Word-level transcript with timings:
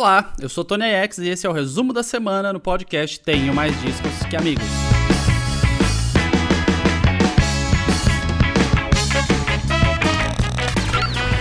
Olá, 0.00 0.32
eu 0.40 0.48
sou 0.48 0.64
Tony 0.64 0.86
X 0.86 1.18
e 1.18 1.28
esse 1.28 1.46
é 1.46 1.50
o 1.50 1.52
resumo 1.52 1.92
da 1.92 2.02
semana 2.02 2.54
no 2.54 2.58
podcast 2.58 3.20
Tenho 3.20 3.52
Mais 3.52 3.78
Discos 3.82 4.10
que 4.30 4.34
Amigos. 4.34 4.64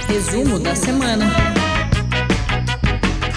Resumo 0.09 0.59
da 0.59 0.75
semana. 0.75 1.58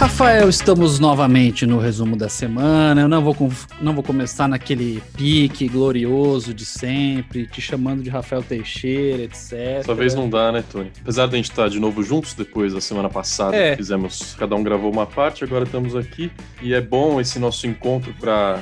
Rafael, 0.03 0.49
estamos 0.49 0.99
novamente 0.99 1.65
no 1.65 1.79
resumo 1.79 2.17
da 2.17 2.29
semana. 2.29 3.03
Eu 3.03 3.07
não 3.07 3.23
vou, 3.23 3.37
não 3.81 3.95
vou 3.95 4.03
começar 4.03 4.49
naquele 4.49 5.01
pique 5.17 5.69
glorioso 5.69 6.53
de 6.53 6.65
sempre, 6.65 7.47
te 7.47 7.61
chamando 7.61 8.03
de 8.03 8.11
Rafael 8.11 8.43
Teixeira, 8.43 9.23
etc. 9.23 9.53
Dessa 9.53 9.95
vez 9.95 10.13
não 10.13 10.29
dá, 10.29 10.51
né, 10.51 10.65
Tony? 10.73 10.91
Apesar 11.01 11.29
de 11.29 11.35
a 11.35 11.37
gente 11.37 11.51
estar 11.51 11.69
de 11.69 11.79
novo 11.79 12.03
juntos 12.03 12.35
depois 12.35 12.75
da 12.75 12.81
semana 12.81 13.09
passada, 13.09 13.55
é. 13.55 13.77
fizemos, 13.77 14.35
cada 14.37 14.57
um 14.57 14.65
gravou 14.65 14.93
uma 14.93 15.07
parte, 15.07 15.45
agora 15.45 15.63
estamos 15.63 15.95
aqui. 15.95 16.33
E 16.61 16.75
é 16.75 16.81
bom 16.81 17.21
esse 17.21 17.39
nosso 17.39 17.69
encontro 17.69 18.13
para 18.19 18.59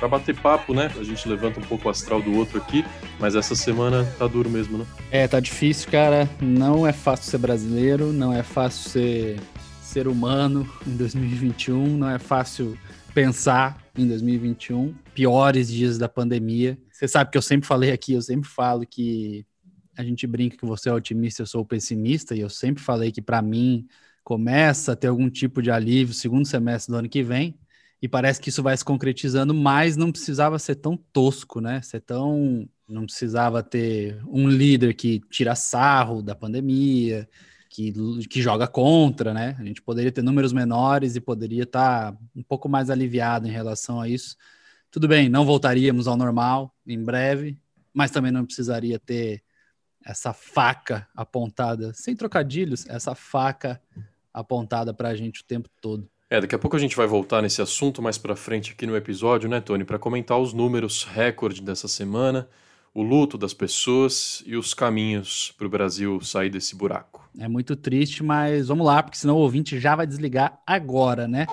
para 0.00 0.08
bater 0.08 0.34
papo, 0.34 0.72
né? 0.72 0.90
A 0.98 1.04
gente 1.04 1.28
levanta 1.28 1.60
um 1.60 1.62
pouco 1.62 1.86
o 1.86 1.90
astral 1.90 2.22
do 2.22 2.34
outro 2.34 2.56
aqui, 2.56 2.82
mas 3.18 3.36
essa 3.36 3.54
semana 3.54 4.02
tá 4.18 4.26
duro 4.26 4.48
mesmo, 4.48 4.78
né? 4.78 4.86
É, 5.10 5.28
tá 5.28 5.38
difícil, 5.38 5.90
cara. 5.90 6.28
Não 6.40 6.86
é 6.86 6.92
fácil 6.92 7.30
ser 7.30 7.36
brasileiro, 7.36 8.06
não 8.06 8.32
é 8.32 8.42
fácil 8.42 8.90
ser 8.90 9.36
ser 9.90 10.06
humano 10.06 10.64
em 10.86 10.96
2021, 10.96 11.98
não 11.98 12.08
é 12.08 12.16
fácil 12.16 12.78
pensar 13.12 13.84
em 13.98 14.06
2021, 14.06 14.94
piores 15.12 15.68
dias 15.68 15.98
da 15.98 16.08
pandemia. 16.08 16.78
Você 16.92 17.08
sabe 17.08 17.32
que 17.32 17.36
eu 17.36 17.42
sempre 17.42 17.66
falei 17.66 17.90
aqui, 17.90 18.12
eu 18.12 18.22
sempre 18.22 18.48
falo 18.48 18.86
que 18.86 19.44
a 19.96 20.04
gente 20.04 20.28
brinca 20.28 20.56
que 20.56 20.64
você 20.64 20.88
é 20.88 20.92
otimista, 20.92 21.42
eu 21.42 21.46
sou 21.46 21.66
pessimista, 21.66 22.36
e 22.36 22.40
eu 22.40 22.48
sempre 22.48 22.80
falei 22.80 23.10
que 23.10 23.20
para 23.20 23.42
mim 23.42 23.84
começa 24.22 24.92
a 24.92 24.96
ter 24.96 25.08
algum 25.08 25.28
tipo 25.28 25.60
de 25.60 25.72
alívio 25.72 26.14
segundo 26.14 26.46
semestre 26.46 26.92
do 26.92 26.96
ano 26.96 27.08
que 27.08 27.24
vem, 27.24 27.58
e 28.00 28.06
parece 28.06 28.40
que 28.40 28.48
isso 28.48 28.62
vai 28.62 28.76
se 28.76 28.84
concretizando, 28.84 29.52
mas 29.52 29.96
não 29.96 30.12
precisava 30.12 30.56
ser 30.60 30.76
tão 30.76 30.96
tosco, 30.96 31.60
né? 31.60 31.82
Ser 31.82 32.00
tão 32.00 32.64
não 32.88 33.06
precisava 33.06 33.60
ter 33.60 34.20
um 34.28 34.48
líder 34.48 34.94
que 34.94 35.20
tira 35.28 35.56
sarro 35.56 36.22
da 36.22 36.34
pandemia, 36.34 37.28
que, 37.70 37.94
que 38.28 38.42
joga 38.42 38.66
contra, 38.66 39.32
né? 39.32 39.56
A 39.58 39.64
gente 39.64 39.80
poderia 39.80 40.10
ter 40.10 40.22
números 40.22 40.52
menores 40.52 41.14
e 41.14 41.20
poderia 41.20 41.62
estar 41.62 42.12
tá 42.12 42.18
um 42.34 42.42
pouco 42.42 42.68
mais 42.68 42.90
aliviado 42.90 43.46
em 43.46 43.50
relação 43.50 44.00
a 44.00 44.08
isso. 44.08 44.36
Tudo 44.90 45.06
bem, 45.06 45.28
não 45.28 45.46
voltaríamos 45.46 46.08
ao 46.08 46.16
normal 46.16 46.74
em 46.84 47.02
breve, 47.02 47.56
mas 47.94 48.10
também 48.10 48.32
não 48.32 48.44
precisaria 48.44 48.98
ter 48.98 49.44
essa 50.04 50.32
faca 50.32 51.06
apontada, 51.14 51.94
sem 51.94 52.16
trocadilhos, 52.16 52.86
essa 52.88 53.14
faca 53.14 53.80
apontada 54.34 54.92
para 54.92 55.10
a 55.10 55.14
gente 55.14 55.42
o 55.42 55.44
tempo 55.44 55.68
todo. 55.80 56.10
É, 56.28 56.40
daqui 56.40 56.54
a 56.54 56.58
pouco 56.58 56.76
a 56.76 56.80
gente 56.80 56.96
vai 56.96 57.06
voltar 57.06 57.40
nesse 57.40 57.62
assunto 57.62 58.02
mais 58.02 58.18
para 58.18 58.34
frente 58.34 58.72
aqui 58.72 58.84
no 58.84 58.96
episódio, 58.96 59.48
né, 59.48 59.60
Tony, 59.60 59.84
para 59.84 59.98
comentar 59.98 60.38
os 60.38 60.52
números 60.52 61.04
recorde 61.04 61.62
dessa 61.62 61.86
semana 61.86 62.48
o 62.94 63.02
luto 63.02 63.38
das 63.38 63.54
pessoas 63.54 64.42
e 64.46 64.56
os 64.56 64.74
caminhos 64.74 65.54
para 65.56 65.66
o 65.66 65.70
Brasil 65.70 66.20
sair 66.20 66.50
desse 66.50 66.74
buraco. 66.74 67.28
É 67.38 67.46
muito 67.46 67.76
triste, 67.76 68.22
mas 68.22 68.68
vamos 68.68 68.86
lá, 68.86 69.02
porque 69.02 69.18
senão 69.18 69.36
o 69.36 69.40
ouvinte 69.40 69.78
já 69.78 69.94
vai 69.94 70.06
desligar 70.06 70.60
agora, 70.66 71.28
né? 71.28 71.46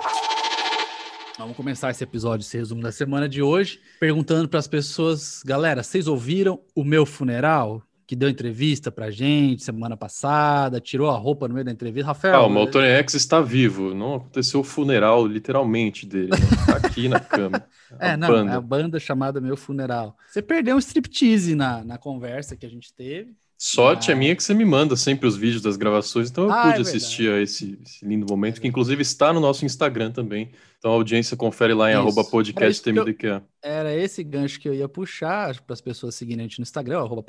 Vamos 1.38 1.56
começar 1.56 1.92
esse 1.92 2.04
episódio, 2.04 2.44
esse 2.44 2.58
resumo 2.58 2.82
da 2.82 2.92
semana 2.92 3.30
de 3.30 3.44
hoje, 3.44 3.80
perguntando 4.00 4.50
para 4.50 4.60
as 4.60 4.68
pessoas, 4.68 5.44
galera, 5.46 5.84
vocês 5.84 6.08
ouviram 6.08 6.60
o 6.74 6.84
meu 6.84 7.06
funeral? 7.06 7.84
Que 8.08 8.16
deu 8.16 8.30
entrevista 8.30 8.90
pra 8.90 9.12
gente 9.12 9.62
semana 9.62 9.98
passada, 9.98 10.80
tirou 10.80 11.10
a 11.10 11.18
roupa 11.18 11.46
no 11.46 11.54
meio 11.54 11.66
da 11.66 11.72
entrevista. 11.74 12.08
Rafael. 12.08 12.34
Calma, 12.34 12.62
o 12.62 12.68
Tony 12.68 12.88
X 12.88 13.16
está 13.16 13.42
vivo. 13.42 13.94
Não 13.94 14.16
aconteceu 14.16 14.62
o 14.62 14.64
funeral, 14.64 15.28
literalmente, 15.28 16.06
dele. 16.06 16.30
Né? 16.30 16.38
Tá 16.66 16.88
aqui 16.88 17.10
na 17.10 17.20
cama. 17.20 17.62
é, 18.00 18.16
não, 18.16 18.30
banda. 18.30 18.52
é 18.52 18.56
a 18.56 18.62
banda 18.62 18.98
chamada 18.98 19.42
Meu 19.42 19.58
Funeral. 19.58 20.16
Você 20.26 20.42
perdeu 20.42 20.78
um 20.78 20.80
striptease 20.80 21.54
na, 21.54 21.84
na 21.84 21.98
conversa 21.98 22.56
que 22.56 22.66
a 22.66 22.70
gente 22.70 22.94
teve. 22.94 23.36
Sorte 23.58 24.10
ah. 24.10 24.14
é 24.14 24.18
minha 24.18 24.36
que 24.36 24.44
você 24.44 24.54
me 24.54 24.64
manda 24.64 24.96
sempre 24.96 25.28
os 25.28 25.36
vídeos 25.36 25.62
das 25.62 25.76
gravações, 25.76 26.30
então 26.30 26.46
eu 26.46 26.52
ah, 26.52 26.64
pude 26.64 26.78
é 26.78 26.82
assistir 26.82 27.30
a 27.30 27.42
esse, 27.42 27.78
esse, 27.84 28.06
lindo 28.06 28.26
momento, 28.30 28.62
que 28.62 28.68
inclusive 28.68 29.02
está 29.02 29.34
no 29.34 29.40
nosso 29.40 29.66
Instagram 29.66 30.12
também. 30.12 30.52
Então 30.80 30.92
a 30.92 30.96
audiência 30.96 31.36
confere 31.36 31.74
lá 31.74 31.92
em 31.92 31.96
arroba 31.96 32.24
podcasttmdqa. 32.24 33.44
Era 33.64 33.96
esse 33.96 34.24
gancho 34.24 34.60
que 34.60 34.70
eu 34.70 34.76
ia 34.76 34.88
puxar 34.88 35.60
para 35.62 35.74
as 35.74 35.82
pessoas 35.82 36.14
seguirem 36.14 36.46
a 36.46 36.48
gente 36.48 36.60
no 36.60 36.64
Instagram, 36.64 37.00
arroba 37.00 37.26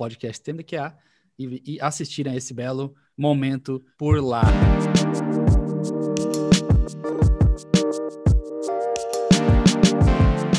e, 1.38 1.62
e 1.64 1.80
assistirem 1.80 2.34
a 2.34 2.36
esse 2.36 2.52
belo 2.52 2.94
momento 3.16 3.82
por 3.96 4.22
lá. 4.22 4.42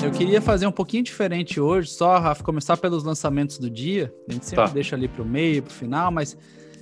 Eu 0.04 0.12
queria 0.12 0.42
fazer 0.42 0.66
um 0.66 0.72
pouquinho 0.72 1.04
diferente 1.04 1.60
hoje, 1.60 1.92
só, 1.92 2.18
Rafa, 2.18 2.44
começar 2.44 2.76
pelos 2.78 3.04
lançamentos 3.04 3.60
do 3.60 3.70
dia. 3.70 4.12
A 4.28 4.34
gente 4.34 4.48
sempre 4.48 4.66
tá. 4.66 4.72
deixa 4.72 4.96
ali 4.96 5.08
para 5.08 5.22
o 5.22 5.26
meio, 5.26 5.62
para 5.62 5.72
o 5.72 5.74
final, 5.76 6.12
mas 6.12 6.36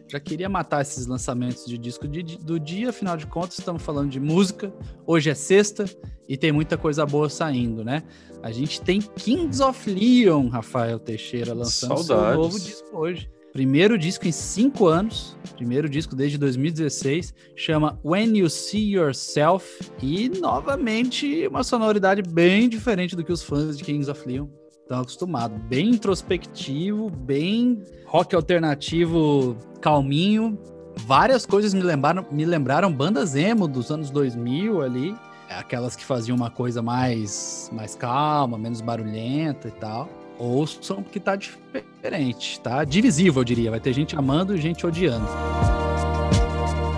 já 0.07 0.19
queria 0.19 0.47
matar 0.47 0.81
esses 0.81 1.05
lançamentos 1.05 1.65
de 1.65 1.77
disco 1.77 2.07
de, 2.07 2.23
do 2.37 2.59
dia, 2.59 2.89
afinal 2.89 3.17
de 3.17 3.27
contas, 3.27 3.59
estamos 3.59 3.81
falando 3.81 4.09
de 4.09 4.19
música. 4.19 4.73
Hoje 5.05 5.29
é 5.29 5.35
sexta 5.35 5.85
e 6.27 6.37
tem 6.37 6.51
muita 6.51 6.77
coisa 6.77 7.05
boa 7.05 7.29
saindo, 7.29 7.83
né? 7.83 8.03
A 8.41 8.51
gente 8.51 8.81
tem 8.81 9.01
Kings 9.01 9.61
of 9.61 9.89
Leon, 9.89 10.47
Rafael 10.47 10.99
Teixeira, 10.99 11.53
lançando 11.53 11.97
Saudades. 11.97 12.33
seu 12.33 12.41
novo 12.41 12.59
disco 12.59 12.97
hoje. 12.97 13.29
Primeiro 13.51 13.97
disco 13.97 14.27
em 14.27 14.31
cinco 14.31 14.85
anos, 14.85 15.35
primeiro 15.55 15.89
disco 15.89 16.15
desde 16.15 16.37
2016, 16.37 17.33
chama 17.55 17.99
When 18.05 18.37
You 18.37 18.49
See 18.49 18.93
Yourself, 18.93 19.65
e 20.01 20.29
novamente 20.29 21.47
uma 21.47 21.63
sonoridade 21.63 22.21
bem 22.21 22.69
diferente 22.69 23.15
do 23.15 23.23
que 23.23 23.31
os 23.31 23.41
fãs 23.41 23.77
de 23.77 23.83
Kings 23.83 24.11
of 24.11 24.27
Leon 24.27 24.47
estão 24.87 25.01
acostumados. 25.01 25.57
Bem 25.63 25.89
introspectivo, 25.89 27.09
bem 27.09 27.83
rock 28.05 28.33
alternativo 28.33 29.57
calminho. 29.81 30.57
Várias 30.95 31.45
coisas 31.45 31.73
me 31.73 31.81
lembraram, 31.81 32.25
me 32.31 32.45
lembraram 32.45 32.91
bandas 32.91 33.35
emo 33.35 33.67
dos 33.67 33.91
anos 33.91 34.09
2000 34.09 34.81
ali. 34.81 35.15
Aquelas 35.49 35.95
que 35.95 36.03
faziam 36.03 36.35
uma 36.35 36.49
coisa 36.49 36.81
mais, 36.81 37.69
mais 37.73 37.95
calma, 37.95 38.57
menos 38.57 38.81
barulhenta 38.81 39.67
e 39.67 39.71
tal. 39.71 40.09
Ouçam 40.39 41.03
porque 41.03 41.19
tá 41.19 41.35
diferente, 41.35 42.59
tá 42.61 42.83
divisível, 42.83 43.41
eu 43.41 43.45
diria. 43.45 43.71
Vai 43.71 43.79
ter 43.79 43.93
gente 43.93 44.15
amando 44.15 44.55
e 44.55 44.61
gente 44.61 44.85
odiando. 44.85 45.27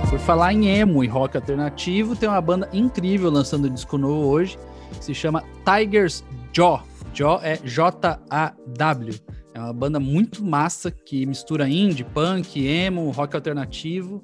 Por 0.10 0.20
falar 0.20 0.54
em 0.54 0.68
emo 0.68 1.04
e 1.04 1.08
rock 1.08 1.38
alternativo, 1.38 2.16
tem 2.16 2.28
uma 2.28 2.42
banda 2.42 2.70
incrível 2.74 3.30
lançando 3.30 3.70
disco 3.70 3.98
novo 3.98 4.28
hoje, 4.28 4.58
que 4.98 5.06
se 5.06 5.14
chama 5.14 5.44
Tiger's 5.64 6.24
Jaw. 6.52 6.89
É 7.42 7.58
J-A-W. 7.58 9.14
É 9.54 9.60
uma 9.60 9.74
banda 9.74 10.00
muito 10.00 10.44
massa 10.44 10.90
que 10.92 11.26
mistura 11.26 11.68
indie, 11.68 12.04
punk, 12.04 12.66
emo, 12.66 13.10
rock 13.12 13.36
alternativo. 13.36 14.24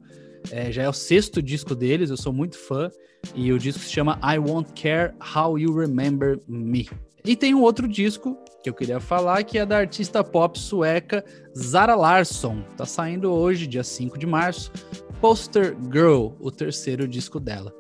É, 0.51 0.72
já 0.72 0.84
é 0.84 0.90
o 0.90 0.94
sexto 0.94 1.41
disco 1.41 1.75
deles, 1.75 2.09
eu 2.09 2.18
sou 2.18 2.31
muito 2.31 2.57
fã. 2.57 2.90
E 3.34 3.51
o 3.51 3.57
disco 3.57 3.81
se 3.81 3.91
chama 3.91 4.19
I 4.24 4.38
Won't 4.38 4.72
Care 4.79 5.13
How 5.35 5.57
You 5.57 5.75
Remember 5.75 6.40
Me. 6.47 6.88
E 7.25 7.35
tem 7.35 7.56
um 7.56 7.62
outro 7.62 7.88
disco 7.88 8.38
que 8.63 8.69
eu 8.69 8.74
queria 8.74 9.00
falar, 9.00 9.44
que 9.44 9.57
é 9.57 9.66
da 9.66 9.78
artista 9.78 10.24
pop 10.24 10.57
sueca 10.59 11.25
Zara 11.57 11.95
Larsson. 11.95 12.63
Tá 12.78 12.85
saindo 12.85 13.31
hoje, 13.31 13.66
dia 13.66 13.84
5 13.84 14.18
de 14.18 14.28
março. 14.28 14.72
Poster 15.19 15.75
Girl, 15.91 16.29
o 16.40 16.51
terceiro 16.51 17.07
disco 17.07 17.40
dela. 17.40 17.74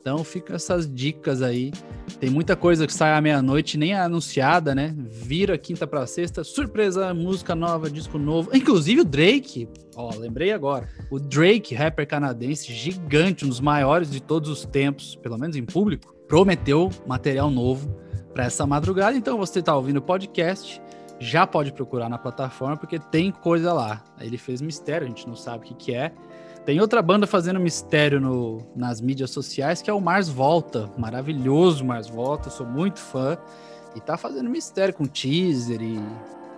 Então 0.00 0.24
ficam 0.24 0.56
essas 0.56 0.92
dicas 0.92 1.42
aí. 1.42 1.72
Tem 2.18 2.30
muita 2.30 2.56
coisa 2.56 2.86
que 2.86 2.92
sai 2.92 3.12
à 3.12 3.20
meia-noite, 3.20 3.76
nem 3.76 3.92
é 3.92 4.00
anunciada, 4.00 4.74
né? 4.74 4.94
Vira 4.96 5.58
quinta 5.58 5.86
para 5.86 6.06
sexta, 6.06 6.42
surpresa, 6.42 7.12
música 7.12 7.54
nova, 7.54 7.90
disco 7.90 8.18
novo. 8.18 8.50
Inclusive 8.54 9.02
o 9.02 9.04
Drake, 9.04 9.68
ó, 9.94 10.10
lembrei 10.16 10.52
agora. 10.52 10.88
O 11.10 11.20
Drake, 11.20 11.74
rapper 11.74 12.08
canadense, 12.08 12.72
gigante, 12.72 13.44
um 13.44 13.48
dos 13.48 13.60
maiores 13.60 14.10
de 14.10 14.22
todos 14.22 14.48
os 14.48 14.64
tempos, 14.64 15.16
pelo 15.16 15.38
menos 15.38 15.54
em 15.54 15.64
público, 15.64 16.14
prometeu 16.26 16.88
material 17.06 17.50
novo 17.50 17.94
para 18.32 18.44
essa 18.44 18.66
madrugada. 18.66 19.16
Então 19.16 19.36
você 19.36 19.58
está 19.58 19.76
ouvindo 19.76 19.98
o 19.98 20.02
podcast, 20.02 20.80
já 21.18 21.46
pode 21.46 21.72
procurar 21.72 22.08
na 22.08 22.16
plataforma 22.16 22.76
porque 22.78 22.98
tem 22.98 23.30
coisa 23.30 23.72
lá. 23.74 24.02
Ele 24.18 24.38
fez 24.38 24.62
mistério, 24.62 25.06
a 25.06 25.10
gente 25.10 25.28
não 25.28 25.36
sabe 25.36 25.66
o 25.66 25.68
que, 25.68 25.74
que 25.74 25.94
é. 25.94 26.12
Tem 26.64 26.80
outra 26.80 27.00
banda 27.00 27.26
fazendo 27.26 27.58
mistério 27.58 28.20
no, 28.20 28.58
nas 28.76 29.00
mídias 29.00 29.30
sociais, 29.30 29.80
que 29.80 29.90
é 29.90 29.92
o 29.92 30.00
Mars 30.00 30.28
Volta. 30.28 30.90
Maravilhoso 30.98 31.84
Mars 31.84 32.08
Volta, 32.08 32.50
sou 32.50 32.66
muito 32.66 33.00
fã. 33.00 33.38
E 33.96 34.00
tá 34.00 34.16
fazendo 34.16 34.48
mistério 34.48 34.94
com 34.94 35.04
teaser 35.04 35.82
e 35.82 35.98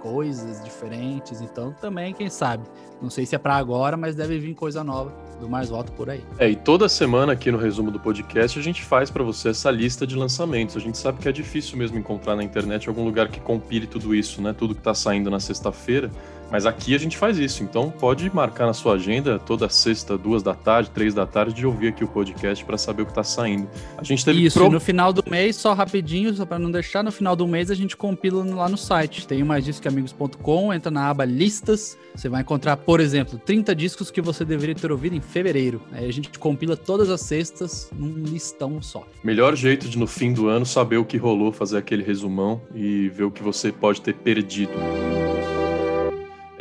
coisas 0.03 0.63
diferentes. 0.65 1.41
Então 1.41 1.73
também, 1.81 2.13
quem 2.13 2.29
sabe. 2.29 2.65
Não 3.01 3.09
sei 3.09 3.25
se 3.25 3.35
é 3.35 3.39
para 3.39 3.55
agora, 3.55 3.97
mas 3.97 4.15
deve 4.15 4.39
vir 4.39 4.55
coisa 4.55 4.83
nova 4.83 5.13
do 5.41 5.49
Mais 5.49 5.71
Volta 5.71 5.93
por 5.93 6.11
aí. 6.11 6.23
É, 6.39 6.51
e 6.51 6.57
toda 6.57 6.89
semana 6.89 7.33
aqui 7.33 7.51
no 7.51 7.59
resumo 7.59 7.91
do 7.91 7.99
podcast 7.99 8.59
a 8.59 8.63
gente 8.63 8.83
faz 8.83 9.11
para 9.11 9.23
você 9.23 9.51
essa 9.51 9.71
lista 9.71 10.07
de 10.07 10.17
lançamentos. 10.17 10.77
A 10.77 10.81
gente 10.81 10.99
sabe 10.99 11.19
que 11.19 11.29
é 11.29 11.33
difícil 11.33 11.79
mesmo 11.79 11.97
encontrar 11.97 12.37
na 12.37 12.43
internet 12.43 12.89
algum 12.89 13.05
lugar 13.05 13.29
que 13.29 13.41
compile 13.41 13.87
tudo 13.87 14.15
isso, 14.15 14.43
né? 14.43 14.53
Tudo 14.53 14.75
que 14.75 14.83
tá 14.83 14.95
saindo 14.95 15.31
na 15.31 15.41
sexta-feira. 15.41 16.11
Mas 16.53 16.67
aqui 16.67 16.95
a 16.95 16.99
gente 16.99 17.17
faz 17.17 17.39
isso, 17.39 17.65
então 17.65 17.91
pode 17.91 18.29
marcar 18.35 18.67
na 18.67 18.75
sua 18.75 18.97
agenda 18.97 19.39
toda 19.39 19.71
sexta, 19.71 20.19
duas 20.19 20.43
da 20.43 20.55
tarde, 20.55 20.91
três 20.91 21.15
da 21.15 21.25
tarde, 21.25 21.55
de 21.55 21.67
ouvir 21.67 21.89
aqui 21.89 22.05
o 22.05 22.09
podcast 22.09 22.63
para 22.63 22.77
saber 22.77 23.03
o 23.03 23.07
que 23.07 23.13
está 23.13 23.25
saindo. 23.25 23.67
A 23.97 24.05
gente 24.05 24.23
teve 24.23 24.45
isso, 24.45 24.59
pro... 24.59 24.69
no 24.69 24.79
final 24.79 25.15
do 25.15 25.25
mês, 25.27 25.57
só 25.57 25.73
rapidinho, 25.73 26.35
só 26.35 26.45
para 26.45 26.59
não 26.59 26.71
deixar, 26.71 27.03
no 27.03 27.11
final 27.11 27.35
do 27.35 27.49
mês 27.49 27.71
a 27.71 27.75
gente 27.75 27.97
compila 27.97 28.45
lá 28.45 28.69
no 28.69 28.77
site. 28.77 29.27
Tem 29.27 29.43
mais 29.43 29.65
disco 29.65 29.89
amigos.com, 29.89 30.75
entra 30.75 30.91
na 30.91 31.09
aba 31.09 31.25
listas, 31.25 31.97
você 32.15 32.29
vai 32.29 32.43
encontrar, 32.43 32.77
por 32.77 33.01
exemplo, 33.01 33.39
30 33.39 33.75
discos 33.75 34.11
que 34.11 34.21
você 34.21 34.45
deveria 34.45 34.75
ter 34.75 34.93
ouvido 34.93 35.17
em 35.17 35.23
fevereiro. 35.23 35.81
Aí 35.91 36.07
a 36.07 36.13
gente 36.13 36.39
compila 36.39 36.77
todas 36.77 37.09
as 37.09 37.23
sextas 37.23 37.91
num 37.97 38.25
listão 38.25 38.83
só. 38.83 39.07
Melhor 39.25 39.57
jeito 39.57 39.89
de 39.89 39.97
no 39.97 40.07
fim 40.07 40.35
do 40.35 40.49
ano 40.49 40.67
saber 40.67 40.99
o 40.99 41.05
que 41.05 41.17
rolou, 41.17 41.51
fazer 41.51 41.79
aquele 41.79 42.03
resumão 42.03 42.61
e 42.75 43.09
ver 43.09 43.25
o 43.25 43.31
que 43.31 43.43
você 43.43 43.73
pode 43.73 44.03
ter 44.03 44.15
perdido. 44.15 44.73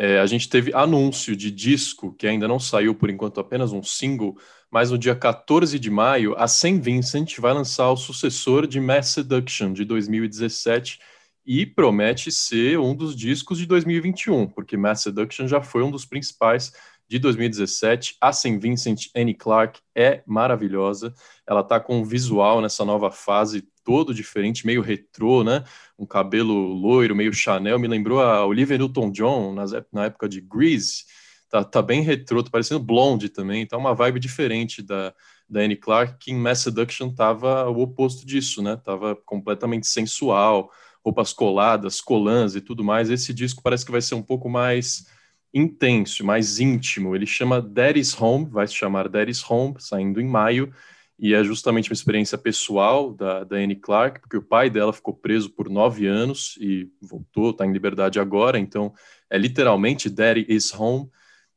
É, 0.03 0.19
a 0.19 0.25
gente 0.25 0.49
teve 0.49 0.73
anúncio 0.73 1.35
de 1.35 1.51
disco, 1.51 2.11
que 2.13 2.25
ainda 2.25 2.47
não 2.47 2.59
saiu 2.59 2.95
por 2.95 3.07
enquanto, 3.07 3.39
apenas 3.39 3.71
um 3.71 3.83
single, 3.83 4.35
mas 4.71 4.89
no 4.89 4.97
dia 4.97 5.13
14 5.13 5.77
de 5.77 5.91
maio, 5.91 6.33
a 6.39 6.47
Saint 6.47 6.81
Vincent 6.81 7.37
vai 7.37 7.53
lançar 7.53 7.91
o 7.91 7.95
sucessor 7.95 8.65
de 8.65 8.79
Mass 8.79 9.09
Seduction, 9.09 9.71
de 9.71 9.85
2017, 9.85 10.97
e 11.45 11.67
promete 11.67 12.31
ser 12.31 12.79
um 12.79 12.95
dos 12.95 13.15
discos 13.15 13.59
de 13.59 13.67
2021, 13.67 14.47
porque 14.47 14.75
Mass 14.75 15.03
Seduction 15.03 15.45
já 15.45 15.61
foi 15.61 15.83
um 15.83 15.91
dos 15.91 16.03
principais 16.03 16.73
de 17.07 17.19
2017. 17.19 18.17
A 18.19 18.33
St. 18.33 18.57
Vincent 18.57 19.01
Annie 19.15 19.35
Clark 19.35 19.81
é 19.93 20.23
maravilhosa. 20.25 21.13
Ela 21.45 21.61
está 21.61 21.79
com 21.79 21.99
um 21.99 22.03
visual 22.03 22.59
nessa 22.59 22.83
nova 22.83 23.11
fase 23.11 23.67
todo 23.91 24.13
diferente, 24.13 24.65
meio 24.65 24.81
retrô, 24.81 25.43
né? 25.43 25.65
Um 25.99 26.05
cabelo 26.05 26.53
loiro, 26.53 27.13
meio 27.13 27.33
Chanel. 27.33 27.77
Me 27.77 27.89
lembrou 27.89 28.21
a 28.21 28.45
Olivia 28.45 28.77
Newton-John 28.77 29.53
na 29.91 30.05
época 30.05 30.29
de 30.29 30.39
Grease. 30.39 31.03
Tá, 31.49 31.61
tá 31.61 31.81
bem 31.81 32.01
retrô, 32.01 32.41
tá 32.41 32.49
parecendo 32.49 32.79
blonde 32.79 33.27
também. 33.27 33.67
Tá 33.67 33.77
uma 33.77 33.93
vibe 33.93 34.17
diferente 34.17 34.81
da, 34.81 35.13
da 35.49 35.59
Annie 35.59 35.75
Clark, 35.75 36.15
que 36.19 36.31
em 36.31 36.35
Mass 36.35 36.59
Seduction 36.59 37.13
tava 37.13 37.69
o 37.69 37.81
oposto 37.81 38.25
disso, 38.25 38.61
né? 38.61 38.77
Tava 38.77 39.13
completamente 39.25 39.87
sensual, 39.87 40.71
roupas 41.03 41.33
coladas, 41.33 41.99
colãs 41.99 42.55
e 42.55 42.61
tudo 42.61 42.85
mais. 42.85 43.09
Esse 43.09 43.33
disco 43.33 43.61
parece 43.61 43.85
que 43.85 43.91
vai 43.91 44.01
ser 44.01 44.15
um 44.15 44.23
pouco 44.23 44.47
mais 44.47 45.05
intenso, 45.53 46.25
mais 46.25 46.61
íntimo. 46.61 47.13
Ele 47.13 47.25
chama 47.25 47.61
Daddy's 47.61 48.19
Home, 48.21 48.45
vai 48.49 48.65
se 48.65 48.73
chamar 48.73 49.09
Daddy's 49.09 49.43
Home, 49.51 49.75
saindo 49.79 50.21
em 50.21 50.27
maio, 50.27 50.73
e 51.21 51.35
é 51.35 51.43
justamente 51.43 51.91
uma 51.91 51.93
experiência 51.93 52.35
pessoal 52.35 53.13
da, 53.13 53.43
da 53.43 53.57
Annie 53.57 53.75
Clark, 53.75 54.21
porque 54.21 54.37
o 54.37 54.41
pai 54.41 54.71
dela 54.71 54.91
ficou 54.91 55.13
preso 55.13 55.51
por 55.51 55.69
nove 55.69 56.07
anos 56.07 56.57
e 56.59 56.89
voltou, 56.99 57.51
está 57.51 57.63
em 57.63 57.71
liberdade 57.71 58.19
agora, 58.19 58.57
então 58.57 58.91
é 59.29 59.37
literalmente 59.37 60.09
Daddy 60.09 60.47
is 60.49 60.73
Home. 60.73 61.07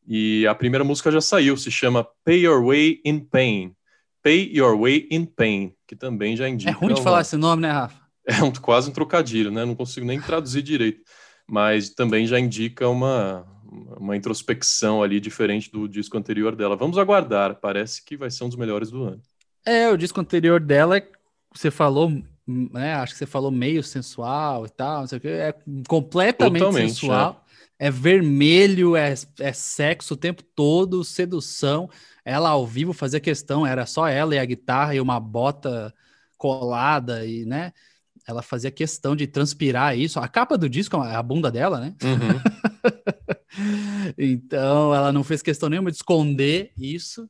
E 0.06 0.46
a 0.46 0.54
primeira 0.54 0.84
música 0.84 1.10
já 1.10 1.22
saiu, 1.22 1.56
se 1.56 1.70
chama 1.70 2.06
Pay 2.26 2.44
Your 2.44 2.62
Way 2.66 3.00
in 3.06 3.20
Pain. 3.20 3.74
Pay 4.22 4.54
Your 4.54 4.78
Way 4.78 5.08
in 5.10 5.24
Pain, 5.24 5.74
que 5.86 5.96
também 5.96 6.36
já 6.36 6.46
indica. 6.46 6.70
É 6.70 6.74
ruim 6.74 6.92
de 6.92 7.02
falar 7.02 7.22
esse 7.22 7.38
nome, 7.38 7.62
né, 7.62 7.70
Rafa? 7.70 8.04
É 8.26 8.42
um, 8.42 8.50
quase 8.50 8.88
um 8.88 8.92
trocadilho, 8.92 9.50
né? 9.50 9.66
Não 9.66 9.74
consigo 9.74 10.06
nem 10.06 10.18
traduzir 10.18 10.62
direito. 10.62 11.02
Mas 11.46 11.90
também 11.90 12.26
já 12.26 12.40
indica 12.40 12.88
uma, 12.88 13.46
uma 13.98 14.16
introspecção 14.16 15.02
ali 15.02 15.20
diferente 15.20 15.70
do 15.70 15.86
disco 15.86 16.16
anterior 16.16 16.56
dela. 16.56 16.74
Vamos 16.74 16.96
aguardar, 16.96 17.60
parece 17.60 18.02
que 18.02 18.16
vai 18.16 18.30
ser 18.30 18.44
um 18.44 18.48
dos 18.48 18.56
melhores 18.56 18.90
do 18.90 19.04
ano. 19.04 19.20
É, 19.64 19.88
o 19.90 19.96
disco 19.96 20.20
anterior 20.20 20.60
dela, 20.60 21.02
você 21.54 21.70
falou, 21.70 22.10
né? 22.46 22.94
Acho 22.94 23.12
que 23.12 23.18
você 23.18 23.26
falou 23.26 23.50
meio 23.50 23.82
sensual 23.82 24.66
e 24.66 24.68
tal, 24.68 25.00
não 25.00 25.06
sei 25.06 25.18
o 25.18 25.20
que, 25.20 25.28
é 25.28 25.54
completamente 25.88 26.60
Totalmente, 26.60 26.90
sensual. 26.90 27.44
É. 27.78 27.86
é 27.86 27.90
vermelho, 27.90 28.96
é, 28.96 29.14
é 29.40 29.52
sexo 29.52 30.14
o 30.14 30.18
tempo 30.18 30.42
todo, 30.42 31.04
sedução. 31.04 31.88
Ela 32.24 32.50
ao 32.50 32.66
vivo 32.66 32.92
fazia 32.92 33.20
questão, 33.20 33.66
era 33.66 33.86
só 33.86 34.06
ela 34.06 34.34
e 34.34 34.38
a 34.38 34.44
guitarra 34.44 34.94
e 34.94 35.00
uma 35.00 35.18
bota 35.18 35.94
colada 36.36 37.24
e, 37.24 37.44
né? 37.44 37.72
ela 38.26 38.42
fazia 38.42 38.70
questão 38.70 39.14
de 39.14 39.26
transpirar 39.26 39.98
isso. 39.98 40.18
A 40.18 40.26
capa 40.26 40.56
do 40.56 40.68
disco 40.68 40.96
é 41.04 41.14
a 41.14 41.22
bunda 41.22 41.50
dela, 41.50 41.78
né? 41.78 41.94
Uhum. 42.02 42.40
então, 44.16 44.94
ela 44.94 45.12
não 45.12 45.22
fez 45.22 45.42
questão 45.42 45.68
nenhuma 45.68 45.90
de 45.90 45.98
esconder 45.98 46.72
isso. 46.76 47.28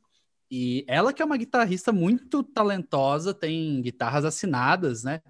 E 0.57 0.85
ela 0.87 1.11
que 1.11 1.21
é 1.21 1.25
uma 1.25 1.35
guitarrista 1.35 1.91
muito 1.91 2.41
talentosa, 2.41 3.33
tem 3.33 3.81
guitarras 3.81 4.23
assinadas, 4.23 5.03
né? 5.03 5.21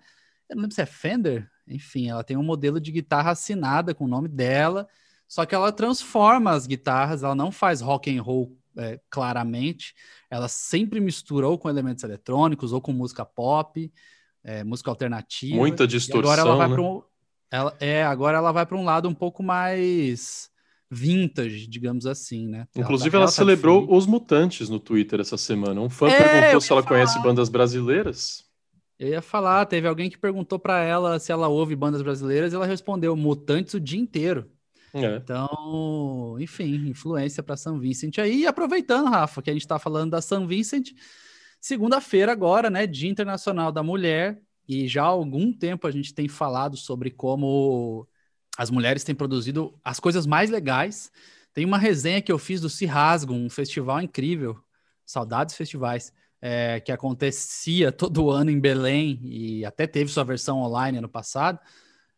Eu 0.48 0.56
não 0.56 0.62
lembro 0.62 0.75
se 0.75 0.81
é 0.83 0.86
Fender, 0.86 1.50
enfim, 1.68 2.10
ela 2.10 2.24
tem 2.24 2.38
um 2.38 2.44
modelo 2.44 2.80
de 2.80 2.92
guitarra 2.92 3.31
assinada 3.31 3.95
com 3.95 4.06
o 4.06 4.07
nome 4.07 4.27
dela, 4.27 4.88
só 5.27 5.44
que 5.44 5.56
ela 5.56 5.72
transforma 5.72 6.51
as 6.51 6.68
guitarras, 6.68 7.24
ela 7.24 7.33
não 7.33 7.51
faz 7.51 7.81
rock 7.81 8.16
and 8.16 8.22
roll 8.22 8.56
é, 8.77 9.00
claramente, 9.10 9.95
ela 10.30 10.48
sempre 10.48 11.00
mistura 11.00 11.48
ou 11.48 11.57
com 11.57 11.69
elementos 11.69 12.04
eletrônicos 12.04 12.72
ou 12.72 12.80
com 12.80 12.94
música 12.94 13.25
pop 13.25 13.92
é, 14.44 14.63
música 14.63 14.92
alternativa. 14.92 15.56
Muita 15.56 15.88
distorção. 15.88 16.31
agora 16.31 16.42
ela 16.42 16.56
vai 16.56 16.68
né? 16.68 16.75
para 16.75 16.83
um, 16.83 17.01
ela, 17.50 17.77
é, 17.80 18.04
agora 18.04 18.38
ela 18.38 18.51
vai 18.51 18.66
para 18.68 18.77
um 18.77 18.83
lado 18.83 19.10
um 19.10 19.13
pouco 19.16 19.42
mais 19.42 20.51
vintage, 20.96 21.68
digamos 21.68 22.06
assim, 22.06 22.48
né? 22.48 22.68
Inclusive, 22.76 23.10
ela, 23.10 23.24
ela, 23.24 23.24
ela 23.26 23.32
tá 23.32 23.36
celebrou 23.36 23.94
os 23.94 24.06
Mutantes 24.06 24.70
no 24.70 24.80
Twitter 24.80 25.20
essa 25.20 25.38
semana. 25.38 25.82
Um 25.82 25.90
fã 25.90 26.08
é, 26.08 26.18
perguntou 26.18 26.62
se 26.62 26.72
ela 26.72 26.82
falar. 26.82 26.96
conhece 26.96 27.22
bandas 27.22 27.50
brasileiras. 27.50 28.44
Eu 28.98 29.10
ia 29.10 29.22
falar, 29.22 29.66
teve 29.66 29.88
alguém 29.88 30.10
que 30.10 30.18
perguntou 30.18 30.58
para 30.58 30.82
ela 30.82 31.20
se 31.20 31.32
ela 31.32 31.48
ouve 31.48 31.76
bandas 31.76 32.02
brasileiras 32.02 32.54
e 32.54 32.56
ela 32.56 32.66
respondeu 32.66 33.16
Mutantes 33.16 33.74
o 33.74 33.80
dia 33.80 34.00
inteiro. 34.00 34.50
É. 34.94 35.18
Então, 35.18 36.38
enfim, 36.40 36.88
influência 36.88 37.44
para 37.44 37.58
São 37.58 37.78
Vincent 37.78 38.18
aí. 38.18 38.42
E 38.42 38.48
aproveitando, 38.48 39.10
Rafa, 39.10 39.42
que 39.42 39.50
a 39.50 39.54
gente 39.54 39.64
está 39.64 39.78
falando 39.78 40.12
da 40.12 40.22
São 40.22 40.48
Vincent, 40.48 40.92
Segunda-feira 41.66 42.32
agora, 42.32 42.70
né, 42.70 42.86
Dia 42.86 43.10
Internacional 43.10 43.72
da 43.72 43.82
Mulher, 43.82 44.40
e 44.68 44.88
já 44.88 45.02
há 45.02 45.08
algum 45.08 45.52
tempo 45.52 45.88
a 45.88 45.92
gente 45.92 46.14
tem 46.14 46.28
falado 46.28 46.78
sobre 46.78 47.10
como 47.10 48.08
as 48.57 48.69
mulheres 48.69 49.04
têm 49.04 49.16
produzido 49.16 49.74
as 49.84 50.00
coisas 50.00 50.25
mais 50.25 50.50
legais. 50.50 51.12
Tem 51.54 51.66
uma 51.66 51.78
resenha 51.78 52.22
que 52.22 52.31
eu 52.31 52.38
fiz 52.38 52.62
do 52.62 52.69
Se 52.69 52.86
Rasgo, 52.86 53.34
um 53.34 53.50
festival 53.50 54.02
incrível, 54.02 54.57
saudades 55.06 55.56
festivais, 55.56 56.13
é, 56.42 56.80
que 56.80 56.92
acontecia 56.92 57.92
todo 57.94 58.30
ano 58.30 58.52
em 58.52 58.60
Belém 58.60 59.19
e 59.24 59.66
até 59.66 59.88
teve 59.88 60.12
sua 60.12 60.24
versão 60.24 60.60
online 60.60 60.98
ano 60.98 61.10
passado. 61.10 61.60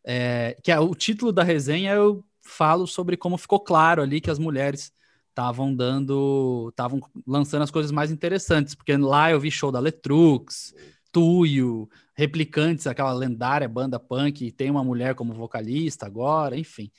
É, 0.04 0.56
que 0.62 0.72
é 0.72 0.78
o 0.78 0.94
título 0.94 1.32
da 1.32 1.42
resenha 1.42 1.92
eu 1.92 2.24
falo 2.42 2.86
sobre 2.86 3.16
como 3.16 3.36
ficou 3.36 3.60
claro 3.60 4.00
ali 4.00 4.20
que 4.20 4.30
as 4.30 4.38
mulheres 4.38 4.92
estavam 5.28 5.74
dando, 5.74 6.68
estavam 6.70 7.00
lançando 7.26 7.62
as 7.62 7.70
coisas 7.70 7.92
mais 7.92 8.10
interessantes, 8.10 8.74
porque 8.74 8.96
lá 8.96 9.30
eu 9.30 9.38
vi 9.38 9.50
show 9.50 9.70
da 9.70 9.78
Letrux, 9.78 10.74
Tuyo, 11.12 11.88
Replicantes, 12.18 12.88
aquela 12.88 13.12
lendária 13.12 13.68
banda 13.68 13.96
punk, 13.96 14.50
tem 14.50 14.68
uma 14.72 14.82
mulher 14.82 15.14
como 15.14 15.32
vocalista 15.32 16.04
agora, 16.04 16.58
enfim. 16.58 16.90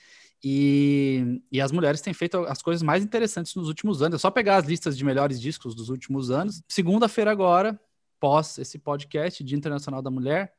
E, 0.41 1.41
e 1.51 1.59
as 1.59 1.73
mulheres 1.73 1.99
têm 1.99 2.13
feito 2.13 2.37
as 2.45 2.61
coisas 2.61 2.81
mais 2.81 3.03
interessantes 3.03 3.53
nos 3.53 3.67
últimos 3.67 4.01
anos. 4.01 4.15
É 4.15 4.17
só 4.17 4.31
pegar 4.31 4.55
as 4.55 4.65
listas 4.65 4.97
de 4.97 5.03
melhores 5.03 5.41
discos 5.41 5.75
dos 5.75 5.89
últimos 5.89 6.31
anos. 6.31 6.63
Segunda-feira 6.69 7.29
agora, 7.29 7.77
pós 8.17 8.57
esse 8.59 8.79
podcast 8.79 9.43
de 9.43 9.55
Internacional 9.57 10.01
da 10.01 10.09
Mulher, 10.09 10.53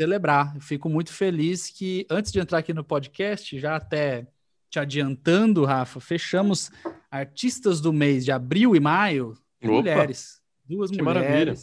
celebrar. 0.00 0.54
Eu 0.54 0.62
fico 0.62 0.88
muito 0.88 1.12
feliz 1.12 1.68
que 1.68 2.06
antes 2.08 2.32
de 2.32 2.40
entrar 2.40 2.56
aqui 2.56 2.72
no 2.72 2.82
podcast, 2.82 3.58
já 3.58 3.76
até 3.76 4.26
te 4.70 4.78
adiantando, 4.78 5.62
Rafa, 5.66 6.00
fechamos 6.00 6.70
artistas 7.10 7.82
do 7.82 7.92
mês 7.92 8.24
de 8.24 8.32
abril 8.32 8.74
e 8.74 8.80
maio, 8.80 9.36
Opa, 9.62 9.72
mulheres. 9.72 10.40
Duas 10.64 10.90
mulheres. 10.90 11.04
Maravilha. 11.04 11.54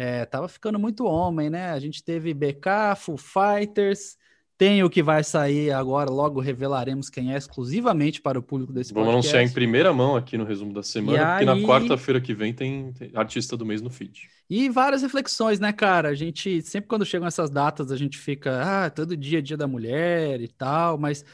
É, 0.00 0.24
tava 0.24 0.46
ficando 0.46 0.78
muito 0.78 1.04
homem, 1.04 1.50
né? 1.50 1.72
A 1.72 1.80
gente 1.80 2.04
teve 2.04 2.32
BK, 2.32 2.94
Full 2.96 3.18
Fighters, 3.18 4.16
tem 4.56 4.84
o 4.84 4.88
que 4.88 5.02
vai 5.02 5.24
sair 5.24 5.72
agora, 5.72 6.08
logo 6.08 6.40
revelaremos 6.40 7.10
quem 7.10 7.34
é 7.34 7.36
exclusivamente 7.36 8.22
para 8.22 8.38
o 8.38 8.42
público 8.42 8.72
desse 8.72 8.94
Vamos 8.94 9.08
podcast. 9.08 9.36
anunciar 9.36 9.50
em 9.50 9.52
primeira 9.52 9.92
mão 9.92 10.14
aqui 10.14 10.38
no 10.38 10.44
resumo 10.44 10.72
da 10.72 10.84
semana, 10.84 11.32
porque 11.32 11.44
na 11.44 11.56
quarta-feira 11.66 12.20
que 12.20 12.32
vem 12.32 12.54
tem, 12.54 12.92
tem, 12.92 13.10
artista 13.12 13.56
do 13.56 13.66
mês 13.66 13.82
no 13.82 13.90
feed. 13.90 14.28
E 14.48 14.68
várias 14.68 15.02
reflexões, 15.02 15.58
né, 15.58 15.72
cara? 15.72 16.10
A 16.10 16.14
gente, 16.14 16.62
sempre 16.62 16.88
quando 16.88 17.04
chegam 17.04 17.26
essas 17.26 17.50
datas, 17.50 17.90
a 17.90 17.96
gente 17.96 18.16
fica, 18.16 18.86
ah, 18.86 18.90
todo 18.90 19.16
dia 19.16 19.40
é 19.40 19.42
dia 19.42 19.56
da 19.56 19.66
mulher 19.66 20.40
e 20.40 20.46
tal, 20.46 20.96
mas 20.96 21.24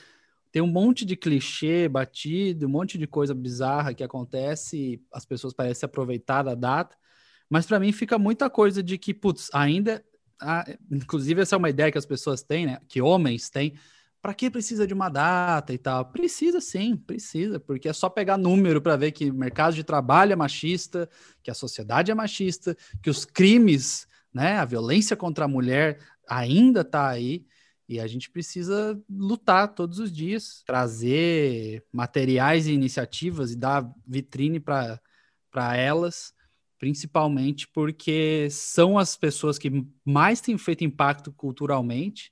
tem 0.50 0.62
um 0.62 0.66
monte 0.66 1.04
de 1.04 1.16
clichê 1.16 1.86
batido, 1.86 2.66
um 2.66 2.70
monte 2.70 2.96
de 2.96 3.06
coisa 3.06 3.34
bizarra 3.34 3.92
que 3.92 4.02
acontece, 4.02 4.78
e 4.78 5.02
as 5.12 5.26
pessoas 5.26 5.52
parecem 5.52 5.86
aproveitar 5.86 6.42
da 6.42 6.54
data, 6.54 6.96
mas 7.54 7.66
para 7.66 7.78
mim 7.78 7.92
fica 7.92 8.18
muita 8.18 8.50
coisa 8.50 8.82
de 8.82 8.98
que, 8.98 9.14
putz, 9.14 9.48
ainda, 9.54 10.04
ah, 10.40 10.64
inclusive 10.90 11.40
essa 11.40 11.54
é 11.54 11.58
uma 11.58 11.70
ideia 11.70 11.92
que 11.92 11.98
as 11.98 12.06
pessoas 12.06 12.42
têm, 12.42 12.66
né, 12.66 12.80
que 12.88 13.00
homens 13.00 13.48
têm, 13.48 13.74
para 14.20 14.34
que 14.34 14.50
precisa 14.50 14.86
de 14.88 14.92
uma 14.92 15.08
data 15.08 15.72
e 15.72 15.78
tal? 15.78 16.04
Precisa 16.06 16.60
sim, 16.60 16.96
precisa, 16.96 17.60
porque 17.60 17.88
é 17.88 17.92
só 17.92 18.08
pegar 18.10 18.36
número 18.36 18.82
para 18.82 18.96
ver 18.96 19.12
que 19.12 19.30
o 19.30 19.34
mercado 19.34 19.74
de 19.74 19.84
trabalho 19.84 20.32
é 20.32 20.36
machista, 20.36 21.08
que 21.44 21.50
a 21.50 21.54
sociedade 21.54 22.10
é 22.10 22.14
machista, 22.14 22.76
que 23.00 23.10
os 23.10 23.24
crimes, 23.24 24.08
né, 24.32 24.56
a 24.58 24.64
violência 24.64 25.16
contra 25.16 25.44
a 25.44 25.48
mulher 25.48 26.00
ainda 26.28 26.80
está 26.80 27.08
aí, 27.08 27.46
E 27.88 28.00
a 28.00 28.06
gente 28.08 28.30
precisa 28.30 29.00
lutar 29.08 29.74
todos 29.74 29.98
os 29.98 30.10
dias, 30.10 30.62
trazer 30.66 31.84
materiais 31.92 32.66
e 32.66 32.72
iniciativas 32.72 33.52
e 33.52 33.56
dar 33.56 33.88
vitrine 34.06 34.58
para 34.60 35.00
elas, 35.76 36.33
principalmente 36.84 37.66
porque 37.66 38.46
são 38.50 38.98
as 38.98 39.16
pessoas 39.16 39.58
que 39.58 39.86
mais 40.04 40.42
têm 40.42 40.58
feito 40.58 40.84
impacto 40.84 41.32
culturalmente, 41.32 42.30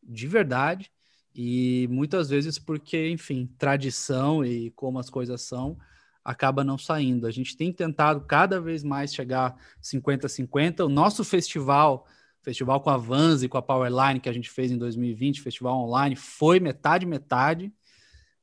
de 0.00 0.28
verdade, 0.28 0.92
e 1.34 1.88
muitas 1.90 2.30
vezes 2.30 2.56
porque, 2.56 3.10
enfim, 3.10 3.52
tradição 3.58 4.44
e 4.44 4.70
como 4.76 5.00
as 5.00 5.10
coisas 5.10 5.42
são, 5.42 5.76
acaba 6.24 6.62
não 6.62 6.78
saindo. 6.78 7.26
A 7.26 7.32
gente 7.32 7.56
tem 7.56 7.72
tentado 7.72 8.20
cada 8.20 8.60
vez 8.60 8.84
mais 8.84 9.12
chegar 9.12 9.56
50-50. 9.82 10.84
O 10.84 10.88
nosso 10.88 11.24
festival 11.24 12.06
festival 12.42 12.80
com 12.80 12.90
a 12.90 12.96
Vans 12.96 13.42
e 13.42 13.48
com 13.48 13.58
a 13.58 13.62
Powerline 13.62 14.20
que 14.20 14.28
a 14.28 14.32
gente 14.32 14.48
fez 14.48 14.70
em 14.70 14.78
2020, 14.78 15.42
festival 15.42 15.74
online, 15.74 16.14
foi 16.14 16.60
metade 16.60 17.04
metade, 17.06 17.72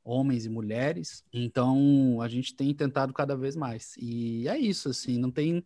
homens 0.07 0.45
e 0.45 0.49
mulheres. 0.49 1.23
Então 1.33 2.19
a 2.21 2.27
gente 2.29 2.55
tem 2.55 2.73
tentado 2.73 3.13
cada 3.13 3.35
vez 3.35 3.55
mais. 3.55 3.93
E 3.97 4.47
é 4.47 4.57
isso, 4.57 4.89
assim, 4.89 5.19
não 5.19 5.29
tem 5.29 5.63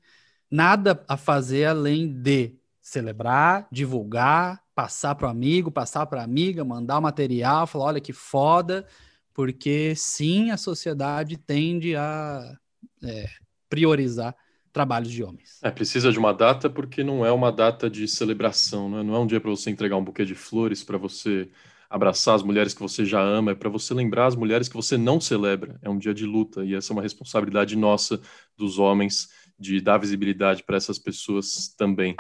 nada 0.50 1.04
a 1.08 1.16
fazer 1.16 1.66
além 1.66 2.12
de 2.12 2.56
celebrar, 2.82 3.68
divulgar, 3.72 4.64
passar 4.74 5.14
para 5.14 5.28
o 5.28 5.30
amigo, 5.30 5.72
passar 5.72 6.08
para 6.08 6.22
a 6.22 6.24
amiga, 6.24 6.66
mandar 6.66 6.98
o 6.98 7.02
material, 7.02 7.68
falar, 7.68 7.86
olha 7.86 8.02
que 8.02 8.12
foda, 8.12 8.86
porque 9.34 9.94
sim, 9.96 10.50
a 10.50 10.58
sociedade 10.58 11.38
tende 11.38 11.96
a 11.96 12.58
é, 13.04 13.30
priorizar 13.70 14.36
trabalhos 14.74 15.12
de 15.12 15.24
homens. 15.24 15.60
É, 15.62 15.70
precisa 15.70 16.12
de 16.12 16.18
uma 16.18 16.34
data 16.34 16.70
porque 16.70 17.04
não 17.04 17.24
é 17.24 17.32
uma 17.32 17.52
data 17.52 17.90
de 17.90 18.08
celebração, 18.08 18.90
né? 18.90 19.04
não 19.04 19.16
é 19.16 19.20
um 19.20 19.28
dia 19.28 19.40
para 19.40 19.52
você 19.52 19.70
entregar 19.70 19.98
um 19.98 20.04
buquê 20.04 20.26
de 20.26 20.34
flores, 20.34 20.84
para 20.84 20.98
você 20.98 21.50
abraçar 21.92 22.36
as 22.36 22.42
mulheres 22.42 22.74
que 22.74 22.82
você 22.82 23.06
já 23.06 23.22
ama, 23.22 23.52
é 23.52 23.56
para 23.56 23.70
você 23.70 23.94
lembrar 23.94 24.28
as 24.28 24.36
mulheres 24.36 24.70
que 24.70 24.76
você 24.76 24.98
não 24.98 25.20
celebra. 25.20 25.78
É 25.82 25.90
um 25.90 25.98
dia 25.98 26.14
de 26.14 26.26
luta 26.26 26.64
e 26.64 26.74
essa 26.74 26.94
é 26.94 26.96
uma 26.96 27.02
responsabilidade 27.02 27.76
nossa, 27.76 28.22
dos 28.58 28.80
homens, 28.80 29.28
de 29.60 29.82
dar 29.82 29.98
visibilidade 29.98 30.64
para 30.64 30.78
essas 30.78 30.98
pessoas 30.98 31.68
também. 31.78 32.16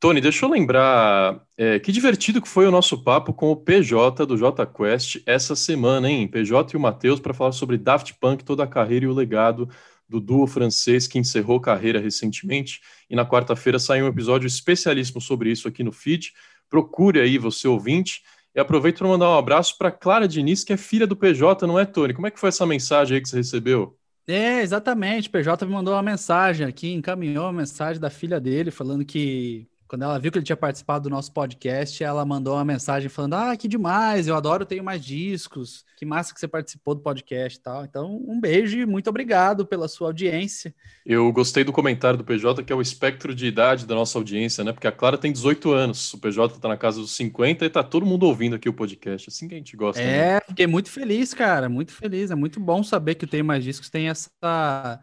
Tony, 0.00 0.20
deixa 0.20 0.44
eu 0.44 0.50
lembrar, 0.50 1.40
é, 1.56 1.78
que 1.78 1.92
divertido 1.92 2.42
que 2.42 2.48
foi 2.48 2.66
o 2.66 2.70
nosso 2.70 3.02
papo 3.02 3.32
com 3.32 3.50
o 3.50 3.56
PJ 3.56 4.26
do 4.26 4.36
J 4.36 4.66
Quest 4.66 5.22
essa 5.24 5.54
semana, 5.54 6.10
hein? 6.10 6.26
PJ 6.26 6.72
e 6.72 6.76
o 6.76 6.80
Matheus 6.80 7.20
para 7.20 7.34
falar 7.34 7.52
sobre 7.52 7.78
Daft 7.78 8.14
Punk, 8.20 8.44
toda 8.44 8.64
a 8.64 8.66
carreira 8.66 9.04
e 9.04 9.08
o 9.08 9.14
legado 9.14 9.68
do 10.08 10.20
duo 10.20 10.46
francês 10.46 11.06
que 11.06 11.18
encerrou 11.18 11.60
carreira 11.60 12.00
recentemente. 12.00 12.80
E 13.08 13.14
na 13.14 13.24
quarta-feira 13.24 13.78
saiu 13.78 14.06
um 14.06 14.08
episódio 14.08 14.46
especialíssimo 14.46 15.20
sobre 15.20 15.50
isso 15.50 15.68
aqui 15.68 15.84
no 15.84 15.92
feed. 15.92 16.32
Procure 16.68 17.20
aí, 17.20 17.38
você 17.38 17.68
ouvinte. 17.68 18.22
E 18.54 18.60
aproveito 18.60 18.98
para 18.98 19.08
mandar 19.08 19.30
um 19.30 19.38
abraço 19.38 19.76
para 19.78 19.90
Clara 19.90 20.26
Diniz, 20.26 20.64
que 20.64 20.72
é 20.72 20.76
filha 20.76 21.06
do 21.06 21.16
PJ, 21.16 21.66
não 21.66 21.78
é, 21.78 21.84
Tony? 21.84 22.14
Como 22.14 22.26
é 22.26 22.30
que 22.30 22.40
foi 22.40 22.48
essa 22.48 22.66
mensagem 22.66 23.16
aí 23.16 23.22
que 23.22 23.28
você 23.28 23.36
recebeu? 23.36 23.96
É, 24.26 24.60
exatamente. 24.60 25.28
O 25.28 25.32
PJ 25.32 25.64
me 25.64 25.72
mandou 25.72 25.94
uma 25.94 26.02
mensagem 26.02 26.66
aqui, 26.66 26.92
encaminhou 26.92 27.46
a 27.46 27.52
mensagem 27.52 28.00
da 28.00 28.10
filha 28.10 28.38
dele, 28.38 28.70
falando 28.70 29.04
que 29.04 29.66
quando 29.88 30.02
ela 30.02 30.18
viu 30.18 30.30
que 30.30 30.36
ele 30.36 30.44
tinha 30.44 30.56
participado 30.56 31.04
do 31.04 31.10
nosso 31.10 31.32
podcast, 31.32 32.04
ela 32.04 32.24
mandou 32.24 32.54
uma 32.54 32.64
mensagem 32.64 33.08
falando: 33.08 33.34
Ah, 33.34 33.56
que 33.56 33.66
demais, 33.66 34.28
eu 34.28 34.36
adoro, 34.36 34.66
tenho 34.66 34.84
mais 34.84 35.02
discos. 35.02 35.84
Que 35.96 36.04
massa 36.04 36.32
que 36.32 36.38
você 36.38 36.46
participou 36.46 36.94
do 36.94 37.00
podcast 37.00 37.58
e 37.58 37.62
tal. 37.62 37.84
Então, 37.84 38.22
um 38.28 38.38
beijo 38.38 38.78
e 38.78 38.86
muito 38.86 39.08
obrigado 39.08 39.66
pela 39.66 39.88
sua 39.88 40.08
audiência. 40.08 40.74
Eu 41.04 41.32
gostei 41.32 41.64
do 41.64 41.72
comentário 41.72 42.18
do 42.18 42.24
PJ, 42.24 42.62
que 42.62 42.72
é 42.72 42.76
o 42.76 42.82
espectro 42.82 43.34
de 43.34 43.46
idade 43.46 43.86
da 43.86 43.94
nossa 43.94 44.18
audiência, 44.18 44.62
né? 44.62 44.72
Porque 44.72 44.86
a 44.86 44.92
Clara 44.92 45.16
tem 45.16 45.32
18 45.32 45.72
anos, 45.72 46.12
o 46.12 46.18
PJ 46.18 46.54
está 46.54 46.68
na 46.68 46.76
casa 46.76 47.00
dos 47.00 47.12
50 47.12 47.64
e 47.64 47.70
tá 47.70 47.82
todo 47.82 48.04
mundo 48.04 48.26
ouvindo 48.26 48.56
aqui 48.56 48.68
o 48.68 48.74
podcast. 48.74 49.30
Assim 49.30 49.48
que 49.48 49.54
a 49.54 49.58
gente 49.58 49.76
gosta. 49.76 50.02
É, 50.02 50.34
né? 50.34 50.40
fiquei 50.46 50.66
muito 50.66 50.90
feliz, 50.90 51.32
cara, 51.32 51.68
muito 51.68 51.92
feliz. 51.92 52.30
É 52.30 52.34
muito 52.34 52.60
bom 52.60 52.82
saber 52.82 53.14
que 53.14 53.24
o 53.24 53.28
Tem 53.28 53.42
Mais 53.42 53.64
Discos 53.64 53.88
tem 53.88 54.08
essa 54.08 55.00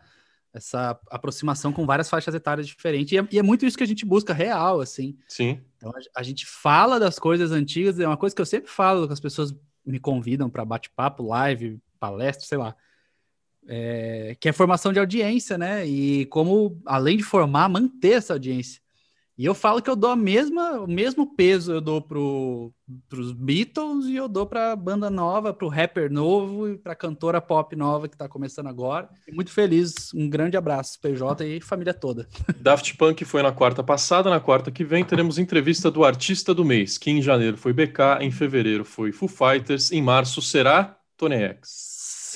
essa 0.55 0.97
aproximação 1.11 1.73
com 1.73 1.85
várias 1.85 2.09
faixas 2.09 2.33
etárias 2.33 2.65
diferentes. 2.65 3.11
E 3.11 3.17
é, 3.17 3.27
e 3.29 3.37
é, 3.37 3.43
muito 3.43 3.65
isso 3.65 3.77
que 3.77 3.83
a 3.83 3.87
gente 3.87 4.05
busca, 4.05 4.33
real, 4.33 4.79
assim. 4.79 5.17
Sim. 5.27 5.59
Então 5.75 5.91
a, 5.91 6.19
a, 6.21 6.23
gente 6.23 6.45
fala 6.45 6.97
das 6.97 7.19
coisas 7.19 7.51
antigas, 7.51 7.99
é 7.99 8.07
uma 8.07 8.15
coisa 8.15 8.33
que 8.33 8.41
eu 8.41 8.45
sempre 8.45 8.71
falo, 8.71 9.05
que 9.05 9.13
as 9.13 9.19
pessoas 9.19 9.53
me 9.85 9.99
convidam 9.99 10.49
para 10.49 10.63
bate-papo, 10.63 11.23
live, 11.23 11.77
palestra, 11.99 12.47
sei 12.47 12.57
lá. 12.57 12.73
É, 13.67 14.37
que 14.39 14.47
é 14.47 14.53
formação 14.53 14.93
de 14.93 14.99
audiência, 14.99 15.57
né? 15.57 15.85
E 15.85 16.25
como, 16.27 16.81
além 16.85 17.17
de 17.17 17.23
formar, 17.23 17.67
manter 17.67 18.13
essa 18.13 18.33
audiência. 18.33 18.81
E 19.37 19.43
eu 19.43 19.53
falo 19.53 19.81
que 19.81 19.89
eu 19.89 19.97
dou 19.97 20.11
a 20.11 20.15
mesma, 20.15 20.79
o 20.79 20.87
mesmo 20.87 21.35
peso 21.35 21.73
eu 21.73 21.81
dou 21.81 22.01
pro, 22.01 22.73
pros 23.09 23.33
Beatles 23.33 24.05
e 24.05 24.15
eu 24.15 24.29
dou 24.29 24.45
pra 24.45 24.73
banda 24.77 25.09
nova, 25.09 25.53
pro 25.53 25.67
rapper 25.67 26.09
novo 26.09 26.69
e 26.69 26.77
pra 26.77 26.95
cantora 26.95 27.41
pop 27.41 27.75
nova 27.75 28.07
que 28.07 28.15
tá 28.15 28.29
começando 28.29 28.67
agora. 28.67 29.09
muito 29.33 29.51
feliz, 29.51 30.13
um 30.13 30.29
grande 30.29 30.55
abraço, 30.55 30.97
PJ 31.01 31.45
e 31.45 31.59
família 31.59 31.93
toda. 31.93 32.29
Daft 32.61 32.95
Punk 32.95 33.25
foi 33.25 33.43
na 33.43 33.51
quarta 33.51 33.83
passada, 33.83 34.29
na 34.29 34.39
quarta 34.39 34.71
que 34.71 34.85
vem 34.85 35.03
teremos 35.03 35.37
entrevista 35.37 35.91
do 35.91 36.05
artista 36.05 36.53
do 36.53 36.63
mês, 36.63 36.97
que 36.97 37.11
em 37.11 37.21
janeiro 37.21 37.57
foi 37.57 37.73
BK, 37.73 38.21
em 38.21 38.31
fevereiro 38.31 38.85
foi 38.85 39.11
Foo 39.11 39.27
Fighters, 39.27 39.91
em 39.91 40.01
março 40.01 40.41
será 40.41 40.97
Tony 41.17 41.35
X. 41.35 41.59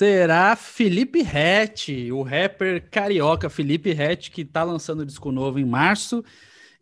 Será 0.00 0.54
Felipe 0.54 1.22
Rett, 1.22 2.12
o 2.12 2.22
rapper 2.22 2.90
carioca 2.90 3.48
Felipe 3.48 3.90
Rett, 3.92 4.30
que 4.30 4.42
está 4.42 4.62
lançando 4.62 5.06
disco 5.06 5.32
novo 5.32 5.58
em 5.58 5.64
março 5.64 6.22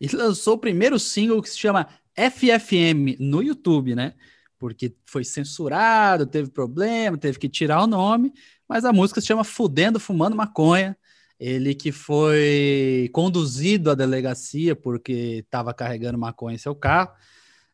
e 0.00 0.08
lançou 0.14 0.54
o 0.54 0.58
primeiro 0.58 0.98
single 0.98 1.42
que 1.42 1.50
se 1.50 1.58
chama 1.58 1.88
FFM 2.14 3.16
no 3.18 3.42
YouTube, 3.42 3.94
né? 3.94 4.14
Porque 4.58 4.94
foi 5.06 5.24
censurado, 5.24 6.26
teve 6.26 6.50
problema, 6.50 7.16
teve 7.16 7.38
que 7.38 7.48
tirar 7.48 7.82
o 7.82 7.86
nome, 7.86 8.32
mas 8.68 8.84
a 8.84 8.92
música 8.92 9.20
se 9.20 9.26
chama 9.26 9.44
Fudendo 9.44 10.00
Fumando 10.00 10.36
Maconha. 10.36 10.96
Ele 11.38 11.74
que 11.74 11.92
foi 11.92 13.08
conduzido 13.12 13.92
à 13.92 13.94
delegacia 13.94 14.74
porque 14.74 15.44
estava 15.44 15.72
carregando 15.72 16.18
maconha 16.18 16.56
em 16.56 16.58
seu 16.58 16.74
carro. 16.74 17.12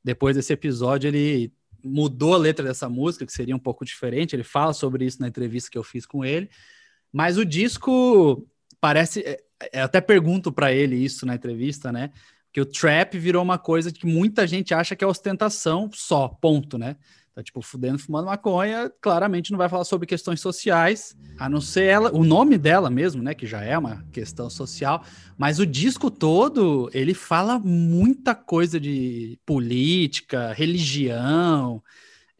Depois 0.02 0.36
desse 0.36 0.52
episódio, 0.52 1.08
ele 1.08 1.50
mudou 1.82 2.34
a 2.34 2.38
letra 2.38 2.66
dessa 2.66 2.90
música, 2.90 3.24
que 3.24 3.32
seria 3.32 3.56
um 3.56 3.58
pouco 3.58 3.84
diferente. 3.84 4.36
Ele 4.36 4.42
fala 4.42 4.74
sobre 4.74 5.06
isso 5.06 5.20
na 5.20 5.28
entrevista 5.28 5.70
que 5.70 5.78
eu 5.78 5.82
fiz 5.82 6.04
com 6.04 6.22
ele. 6.22 6.50
Mas 7.10 7.38
o 7.38 7.44
disco 7.44 8.46
parece. 8.80 9.24
Eu 9.72 9.84
até 9.84 10.00
pergunto 10.00 10.52
para 10.52 10.72
ele 10.72 10.96
isso 10.96 11.24
na 11.24 11.34
entrevista, 11.34 11.92
né? 11.92 12.10
Que 12.52 12.60
o 12.60 12.66
trap 12.66 13.18
virou 13.18 13.42
uma 13.42 13.58
coisa 13.58 13.92
que 13.92 14.06
muita 14.06 14.46
gente 14.46 14.74
acha 14.74 14.94
que 14.94 15.04
é 15.04 15.06
ostentação 15.06 15.90
só, 15.92 16.28
ponto, 16.28 16.78
né? 16.78 16.96
Tá 17.34 17.42
tipo 17.42 17.60
fudendo, 17.60 17.98
fumando 17.98 18.26
maconha, 18.26 18.88
claramente 19.00 19.50
não 19.50 19.58
vai 19.58 19.68
falar 19.68 19.82
sobre 19.82 20.06
questões 20.06 20.40
sociais, 20.40 21.16
a 21.36 21.48
não 21.48 21.60
ser 21.60 21.82
ela, 21.86 22.14
o 22.14 22.22
nome 22.22 22.56
dela 22.56 22.88
mesmo, 22.88 23.20
né, 23.24 23.34
que 23.34 23.44
já 23.44 23.60
é 23.60 23.76
uma 23.76 24.04
questão 24.12 24.48
social, 24.48 25.04
mas 25.36 25.58
o 25.58 25.66
disco 25.66 26.12
todo, 26.12 26.88
ele 26.94 27.12
fala 27.12 27.58
muita 27.58 28.36
coisa 28.36 28.78
de 28.78 29.36
política, 29.44 30.52
religião, 30.52 31.82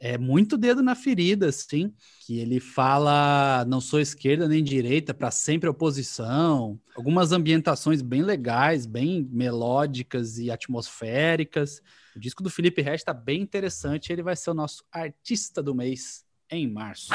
é 0.05 0.19
muito 0.19 0.59
dedo 0.59 0.83
na 0.83 0.95
ferida, 0.95 1.49
assim, 1.49 1.91
que 2.27 2.39
ele 2.39 2.61
fala 2.61 3.65
não 3.67 3.81
sou 3.81 3.99
esquerda 3.99 4.47
nem 4.47 4.63
direita, 4.63 5.15
para 5.15 5.31
sempre 5.31 5.67
oposição, 5.67 6.79
algumas 6.95 7.33
ambientações 7.33 8.03
bem 8.03 8.21
legais, 8.21 8.85
bem 8.85 9.27
melódicas 9.33 10.37
e 10.37 10.51
atmosféricas. 10.51 11.81
O 12.15 12.21
disco 12.21 12.43
do 12.43 12.51
Felipe 12.51 12.83
Rett 12.83 12.97
está 12.97 13.15
bem 13.15 13.41
interessante, 13.41 14.13
ele 14.13 14.23
vai 14.23 14.37
ser 14.37 14.51
o 14.51 14.55
nosso 14.55 14.85
artista 14.93 15.63
do 15.63 15.75
mês 15.75 16.23
em 16.51 16.71
março. 16.71 17.09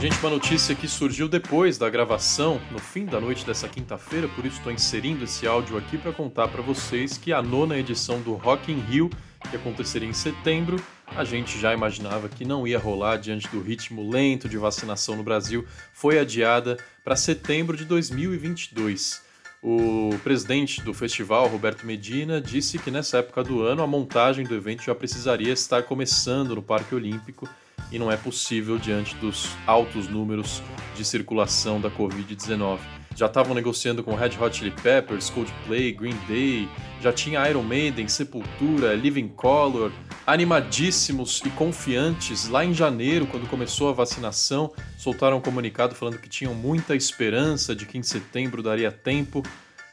Gente, 0.00 0.16
uma 0.20 0.30
notícia 0.30 0.76
que 0.76 0.86
surgiu 0.86 1.28
depois 1.28 1.76
da 1.76 1.90
gravação, 1.90 2.60
no 2.70 2.78
fim 2.78 3.04
da 3.04 3.20
noite 3.20 3.44
dessa 3.44 3.68
quinta-feira, 3.68 4.28
por 4.28 4.46
isso 4.46 4.58
estou 4.58 4.70
inserindo 4.70 5.24
esse 5.24 5.44
áudio 5.44 5.76
aqui 5.76 5.98
para 5.98 6.12
contar 6.12 6.46
para 6.46 6.62
vocês 6.62 7.18
que 7.18 7.32
a 7.32 7.42
nona 7.42 7.76
edição 7.76 8.20
do 8.20 8.34
Rock 8.34 8.70
in 8.70 8.78
Rio, 8.78 9.10
que 9.50 9.56
aconteceria 9.56 10.08
em 10.08 10.12
setembro, 10.12 10.80
a 11.04 11.24
gente 11.24 11.58
já 11.58 11.74
imaginava 11.74 12.28
que 12.28 12.44
não 12.44 12.64
ia 12.64 12.78
rolar 12.78 13.16
diante 13.16 13.48
do 13.48 13.60
ritmo 13.60 14.08
lento 14.08 14.48
de 14.48 14.56
vacinação 14.56 15.16
no 15.16 15.24
Brasil, 15.24 15.66
foi 15.92 16.20
adiada 16.20 16.78
para 17.02 17.16
setembro 17.16 17.76
de 17.76 17.84
2022. 17.84 19.20
O 19.60 20.10
presidente 20.22 20.80
do 20.80 20.94
festival, 20.94 21.48
Roberto 21.48 21.84
Medina, 21.84 22.40
disse 22.40 22.78
que 22.78 22.92
nessa 22.92 23.18
época 23.18 23.42
do 23.42 23.62
ano 23.62 23.82
a 23.82 23.86
montagem 23.86 24.46
do 24.46 24.54
evento 24.54 24.84
já 24.84 24.94
precisaria 24.94 25.52
estar 25.52 25.82
começando 25.82 26.54
no 26.54 26.62
Parque 26.62 26.94
Olímpico 26.94 27.48
e 27.90 27.98
não 27.98 28.10
é 28.10 28.16
possível 28.16 28.78
diante 28.78 29.14
dos 29.16 29.48
altos 29.66 30.08
números 30.08 30.62
de 30.96 31.04
circulação 31.04 31.80
da 31.80 31.90
Covid-19. 31.90 32.78
Já 33.14 33.26
estavam 33.26 33.54
negociando 33.54 34.04
com 34.04 34.14
Red 34.14 34.38
Hot 34.40 34.56
Chili 34.56 34.70
Peppers, 34.70 35.28
Coldplay, 35.30 35.92
Green 35.92 36.16
Day, 36.28 36.68
já 37.00 37.12
tinha 37.12 37.48
Iron 37.48 37.64
Maiden, 37.64 38.06
Sepultura, 38.06 38.94
Living 38.94 39.28
Color, 39.28 39.90
animadíssimos 40.24 41.42
e 41.44 41.50
confiantes 41.50 42.48
lá 42.48 42.64
em 42.64 42.72
janeiro, 42.72 43.26
quando 43.26 43.48
começou 43.48 43.88
a 43.88 43.92
vacinação, 43.92 44.72
soltaram 44.96 45.38
um 45.38 45.40
comunicado 45.40 45.96
falando 45.96 46.18
que 46.18 46.28
tinham 46.28 46.54
muita 46.54 46.94
esperança 46.94 47.74
de 47.74 47.86
que 47.86 47.98
em 47.98 48.04
setembro 48.04 48.62
daria 48.62 48.92
tempo. 48.92 49.42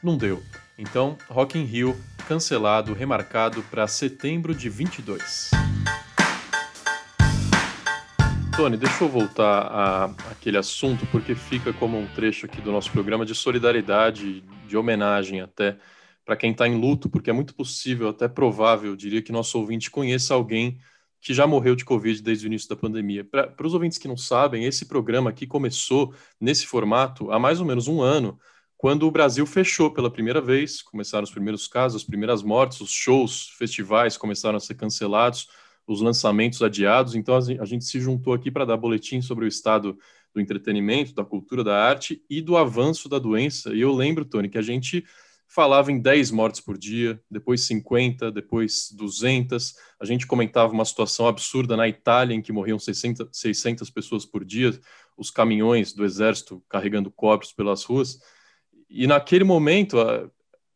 Não 0.00 0.16
deu. 0.16 0.40
Então, 0.78 1.16
Rock 1.28 1.58
in 1.58 1.64
Rio 1.64 1.98
cancelado, 2.28 2.92
remarcado 2.92 3.62
para 3.70 3.86
setembro 3.86 4.54
de 4.54 4.68
22. 4.68 5.50
Tony, 8.56 8.78
deixa 8.78 9.04
eu 9.04 9.08
voltar 9.10 9.66
a 9.66 10.04
aquele 10.30 10.56
assunto, 10.56 11.06
porque 11.12 11.34
fica 11.34 11.74
como 11.74 11.98
um 11.98 12.06
trecho 12.06 12.46
aqui 12.46 12.58
do 12.62 12.72
nosso 12.72 12.90
programa 12.90 13.26
de 13.26 13.34
solidariedade, 13.34 14.42
de 14.66 14.76
homenagem 14.78 15.42
até 15.42 15.76
para 16.24 16.36
quem 16.36 16.52
está 16.52 16.66
em 16.66 16.80
luto, 16.80 17.10
porque 17.10 17.28
é 17.28 17.34
muito 17.34 17.54
possível, 17.54 18.08
até 18.08 18.26
provável, 18.26 18.92
eu 18.92 18.96
diria 18.96 19.20
que 19.20 19.30
nosso 19.30 19.58
ouvinte 19.58 19.90
conheça 19.90 20.32
alguém 20.32 20.78
que 21.20 21.34
já 21.34 21.46
morreu 21.46 21.76
de 21.76 21.84
Covid 21.84 22.22
desde 22.22 22.46
o 22.46 22.48
início 22.48 22.66
da 22.66 22.76
pandemia. 22.76 23.22
Para 23.24 23.66
os 23.66 23.74
ouvintes 23.74 23.98
que 23.98 24.08
não 24.08 24.16
sabem, 24.16 24.64
esse 24.64 24.86
programa 24.86 25.28
aqui 25.28 25.46
começou 25.46 26.14
nesse 26.40 26.66
formato 26.66 27.30
há 27.30 27.38
mais 27.38 27.60
ou 27.60 27.66
menos 27.66 27.88
um 27.88 28.00
ano, 28.00 28.40
quando 28.78 29.06
o 29.06 29.10
Brasil 29.10 29.44
fechou 29.44 29.90
pela 29.90 30.10
primeira 30.10 30.40
vez, 30.40 30.80
começaram 30.80 31.24
os 31.24 31.30
primeiros 31.30 31.68
casos, 31.68 32.00
as 32.02 32.08
primeiras 32.08 32.42
mortes, 32.42 32.80
os 32.80 32.90
shows, 32.90 33.50
festivais 33.58 34.16
começaram 34.16 34.56
a 34.56 34.60
ser 34.60 34.76
cancelados 34.76 35.46
os 35.86 36.00
lançamentos 36.00 36.62
adiados. 36.62 37.14
Então 37.14 37.36
a 37.36 37.64
gente 37.64 37.84
se 37.84 38.00
juntou 38.00 38.32
aqui 38.32 38.50
para 38.50 38.64
dar 38.64 38.76
boletim 38.76 39.20
sobre 39.20 39.44
o 39.44 39.48
estado 39.48 39.96
do 40.34 40.40
entretenimento, 40.40 41.14
da 41.14 41.24
cultura, 41.24 41.64
da 41.64 41.76
arte 41.82 42.22
e 42.28 42.42
do 42.42 42.56
avanço 42.56 43.08
da 43.08 43.18
doença. 43.18 43.72
E 43.72 43.80
eu 43.80 43.92
lembro, 43.92 44.24
Tony, 44.24 44.48
que 44.48 44.58
a 44.58 44.62
gente 44.62 45.04
falava 45.48 45.92
em 45.92 46.00
10 46.00 46.32
mortes 46.32 46.60
por 46.60 46.76
dia, 46.76 47.20
depois 47.30 47.62
50, 47.62 48.30
depois 48.32 48.90
200. 48.92 49.74
A 50.00 50.04
gente 50.04 50.26
comentava 50.26 50.72
uma 50.72 50.84
situação 50.84 51.26
absurda 51.26 51.76
na 51.76 51.88
Itália, 51.88 52.34
em 52.34 52.42
que 52.42 52.52
morriam 52.52 52.78
600, 52.78 53.28
600 53.32 53.88
pessoas 53.90 54.26
por 54.26 54.44
dia, 54.44 54.78
os 55.16 55.30
caminhões 55.30 55.92
do 55.92 56.04
exército 56.04 56.62
carregando 56.68 57.10
corpos 57.10 57.52
pelas 57.52 57.84
ruas. 57.84 58.18
E 58.90 59.06
naquele 59.06 59.44
momento, 59.44 59.96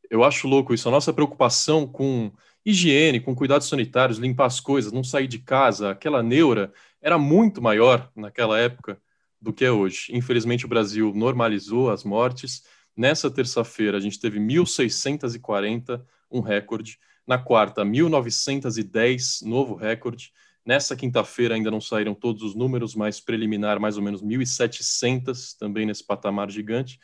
eu 0.09 0.25
acho 0.25 0.49
louco 0.49 0.73
isso, 0.73 0.89
a 0.89 0.93
nossa 0.93 1.13
preocupação 1.13 1.87
com 1.87 2.33
higiene, 2.65 3.21
com 3.21 3.35
cuidados 3.35 3.69
sanitários, 3.69 4.19
limpar 4.19 4.47
as 4.47 4.61
coisas, 4.61 4.93
não 4.93 5.03
sair 5.03 5.27
de 5.27 5.39
casa, 5.39 5.91
aquela 5.91 6.23
neura 6.23 6.73
era 7.01 7.19
muito 7.19 7.63
maior 7.63 8.11
naquela 8.15 8.59
época 8.59 9.01
do 9.41 9.53
que 9.53 9.65
é 9.65 9.71
hoje. 9.71 10.09
Infelizmente, 10.11 10.67
o 10.67 10.69
Brasil 10.69 11.13
normalizou 11.15 11.91
as 11.91 12.05
mortes. 12.05 12.63
Nessa 12.97 13.31
terça-feira, 13.31 13.97
a 13.97 14.01
gente 14.01 14.21
teve 14.21 14.39
1.640, 14.39 16.05
um 16.31 16.41
recorde. 16.41 16.99
Na 17.27 17.39
quarta, 17.39 17.83
1.910, 17.85 19.43
novo 19.47 19.75
recorde. 19.75 20.33
Nessa 20.65 20.95
quinta-feira 20.95 21.55
ainda 21.55 21.71
não 21.71 21.81
saíram 21.81 22.15
todos 22.15 22.43
os 22.43 22.55
números, 22.55 22.95
mas 22.95 23.19
preliminar 23.19 23.81
mais 23.81 23.97
ou 23.97 24.03
menos 24.03 24.23
1.700, 24.23 25.57
também 25.59 25.87
nesse 25.87 26.05
patamar 26.05 26.51
gigante. 26.51 27.01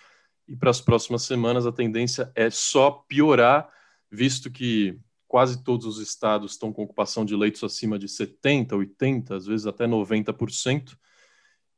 E 0.46 0.54
para 0.54 0.70
as 0.70 0.80
próximas 0.80 1.22
semanas 1.22 1.66
a 1.66 1.72
tendência 1.72 2.30
é 2.34 2.50
só 2.50 2.90
piorar, 2.90 3.68
visto 4.10 4.50
que 4.50 4.98
quase 5.28 5.62
todos 5.62 5.86
os 5.86 5.98
estados 5.98 6.52
estão 6.52 6.72
com 6.72 6.82
ocupação 6.82 7.24
de 7.24 7.34
leitos 7.34 7.62
acima 7.64 7.98
de 7.98 8.06
70%, 8.06 8.68
80%, 8.68 9.30
às 9.32 9.46
vezes 9.46 9.66
até 9.66 9.86
90%. 9.86 10.96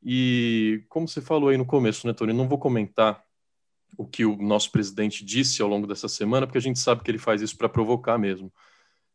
E 0.03 0.83
como 0.87 1.07
você 1.07 1.21
falou 1.21 1.49
aí 1.49 1.57
no 1.57 1.65
começo, 1.65 2.07
né, 2.07 2.13
Tony, 2.13 2.33
não 2.33 2.47
vou 2.47 2.57
comentar 2.57 3.23
o 3.97 4.05
que 4.05 4.23
o 4.23 4.37
nosso 4.37 4.71
presidente 4.71 5.25
disse 5.25 5.61
ao 5.61 5.67
longo 5.67 5.87
dessa 5.87 6.07
semana, 6.07 6.45
porque 6.45 6.57
a 6.57 6.61
gente 6.61 6.79
sabe 6.79 7.03
que 7.03 7.11
ele 7.11 7.17
faz 7.17 7.41
isso 7.41 7.57
para 7.57 7.67
provocar 7.67 8.17
mesmo. 8.17 8.51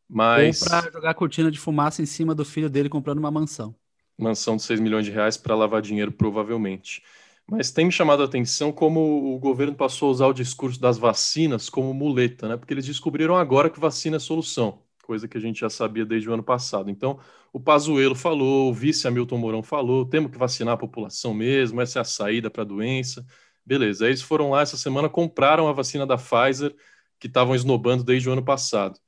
Mas... 0.07 0.61
Ou 0.61 0.69
para 0.69 0.91
jogar 0.91 1.13
cortina 1.13 1.49
de 1.49 1.59
fumaça 1.59 2.01
em 2.01 2.05
cima 2.05 2.35
do 2.35 2.45
filho 2.45 2.69
dele 2.69 2.89
comprando 2.89 3.17
uma 3.17 3.31
mansão. 3.31 3.75
Mansão 4.17 4.55
de 4.55 4.63
6 4.63 4.79
milhões 4.79 5.05
de 5.05 5.11
reais 5.11 5.37
para 5.37 5.55
lavar 5.55 5.81
dinheiro, 5.81 6.11
provavelmente. 6.11 7.01
Mas 7.49 7.71
tem 7.71 7.85
me 7.85 7.91
chamado 7.91 8.23
a 8.23 8.25
atenção 8.25 8.71
como 8.71 9.35
o 9.35 9.39
governo 9.39 9.75
passou 9.75 10.07
a 10.09 10.11
usar 10.11 10.27
o 10.27 10.33
discurso 10.33 10.79
das 10.79 10.97
vacinas 10.97 11.69
como 11.69 11.93
muleta, 11.93 12.47
né? 12.47 12.57
Porque 12.57 12.73
eles 12.73 12.85
descobriram 12.85 13.35
agora 13.35 13.69
que 13.69 13.79
vacina 13.79 14.17
é 14.17 14.19
solução, 14.19 14.79
coisa 15.03 15.27
que 15.27 15.37
a 15.37 15.41
gente 15.41 15.59
já 15.59 15.69
sabia 15.69 16.05
desde 16.05 16.27
o 16.27 16.33
ano 16.33 16.41
passado. 16.41 16.89
Então, 16.89 17.19
o 17.53 17.59
Pazuello 17.59 18.15
falou, 18.15 18.71
o 18.71 18.73
vice 18.73 19.07
Hamilton 19.07 19.37
Mourão 19.37 19.63
falou, 19.63 20.05
temos 20.05 20.31
que 20.31 20.37
vacinar 20.37 20.73
a 20.73 20.77
população 20.77 21.33
mesmo, 21.33 21.79
essa 21.81 21.99
é 21.99 22.01
a 22.01 22.05
saída 22.05 22.49
para 22.49 22.63
a 22.63 22.65
doença. 22.65 23.23
Beleza, 23.63 24.05
aí 24.05 24.11
eles 24.11 24.21
foram 24.21 24.49
lá 24.49 24.61
essa 24.61 24.77
semana, 24.77 25.07
compraram 25.07 25.67
a 25.67 25.73
vacina 25.73 26.05
da 26.05 26.17
Pfizer, 26.17 26.75
que 27.19 27.27
estavam 27.27 27.55
esnobando 27.55 28.03
desde 28.03 28.27
o 28.27 28.33
ano 28.33 28.43
passado. 28.43 28.99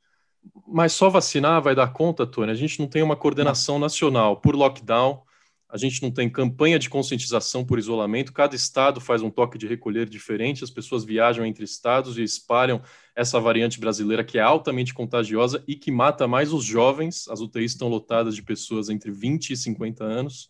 Mas 0.68 0.94
só 0.94 1.10
vacinar 1.10 1.62
vai 1.62 1.76
dar 1.76 1.92
conta, 1.92 2.26
Tony? 2.26 2.52
A 2.52 2.56
gente 2.56 2.80
não 2.80 2.88
tem 2.88 3.02
uma 3.02 3.16
coordenação 3.16 3.80
nacional 3.80 4.38
por 4.38 4.56
lockdown, 4.56 5.22
a 5.70 5.78
gente 5.78 6.02
não 6.02 6.10
tem 6.10 6.30
campanha 6.30 6.80
de 6.80 6.90
conscientização 6.90 7.66
por 7.66 7.78
isolamento, 7.78 8.32
cada 8.32 8.56
estado 8.56 9.02
faz 9.02 9.22
um 9.22 9.30
toque 9.30 9.58
de 9.58 9.68
recolher 9.68 10.08
diferente, 10.08 10.64
as 10.64 10.70
pessoas 10.70 11.04
viajam 11.04 11.46
entre 11.46 11.66
estados 11.66 12.18
e 12.18 12.24
espalham 12.24 12.82
essa 13.14 13.40
variante 13.40 13.80
brasileira 13.80 14.24
que 14.24 14.38
é 14.38 14.42
altamente 14.42 14.94
contagiosa 14.94 15.62
e 15.68 15.76
que 15.76 15.92
mata 15.92 16.28
mais 16.28 16.54
os 16.54 16.64
jovens. 16.64 17.28
As 17.28 17.42
UTIs 17.42 17.74
estão 17.74 17.90
lotadas 17.90 18.36
de 18.36 18.44
pessoas 18.44 18.90
entre 18.90 19.12
20 19.12 19.52
e 19.52 19.58
50 19.58 20.04
anos. 20.04 20.50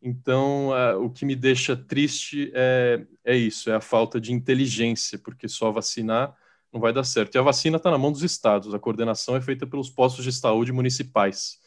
Então, 0.00 0.70
uh, 0.70 1.04
o 1.04 1.10
que 1.10 1.24
me 1.24 1.36
deixa 1.36 1.76
triste 1.76 2.50
é, 2.54 3.04
é 3.24 3.36
isso, 3.36 3.70
é 3.70 3.74
a 3.74 3.80
falta 3.80 4.20
de 4.20 4.32
inteligência, 4.32 5.18
porque 5.18 5.46
só 5.46 5.70
vacinar 5.70 6.34
não 6.72 6.80
vai 6.80 6.92
dar 6.92 7.04
certo. 7.04 7.34
E 7.34 7.38
a 7.38 7.42
vacina 7.42 7.76
está 7.76 7.90
na 7.90 7.98
mão 7.98 8.10
dos 8.10 8.22
estados, 8.22 8.74
a 8.74 8.78
coordenação 8.78 9.36
é 9.36 9.40
feita 9.40 9.66
pelos 9.66 9.90
postos 9.90 10.24
de 10.24 10.32
saúde 10.32 10.72
municipais 10.72 11.61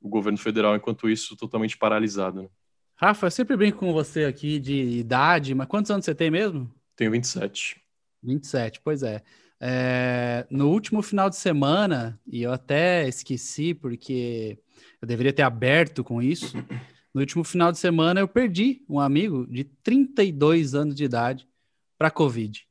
o 0.00 0.08
governo 0.08 0.38
federal, 0.38 0.76
enquanto 0.76 1.08
isso, 1.08 1.36
totalmente 1.36 1.76
paralisado. 1.76 2.42
Né? 2.42 2.48
Rafa, 2.96 3.26
eu 3.26 3.30
sempre 3.30 3.56
brinco 3.56 3.78
com 3.78 3.92
você 3.92 4.24
aqui 4.24 4.58
de 4.58 4.74
idade, 4.98 5.54
mas 5.54 5.66
quantos 5.66 5.90
anos 5.90 6.04
você 6.04 6.14
tem 6.14 6.30
mesmo? 6.30 6.72
Tenho 6.96 7.10
27. 7.10 7.80
27, 8.22 8.80
pois 8.82 9.02
é. 9.02 9.22
é. 9.60 10.46
No 10.50 10.70
último 10.70 11.02
final 11.02 11.28
de 11.28 11.36
semana, 11.36 12.18
e 12.26 12.42
eu 12.42 12.52
até 12.52 13.06
esqueci 13.06 13.74
porque 13.74 14.58
eu 15.00 15.06
deveria 15.06 15.32
ter 15.32 15.42
aberto 15.42 16.02
com 16.02 16.22
isso. 16.22 16.56
No 17.14 17.20
último 17.20 17.42
final 17.44 17.72
de 17.72 17.78
semana, 17.78 18.20
eu 18.20 18.28
perdi 18.28 18.84
um 18.86 19.00
amigo 19.00 19.46
de 19.46 19.64
32 19.64 20.74
anos 20.74 20.94
de 20.94 21.04
idade 21.04 21.48
para 21.96 22.10
Covid. 22.10 22.66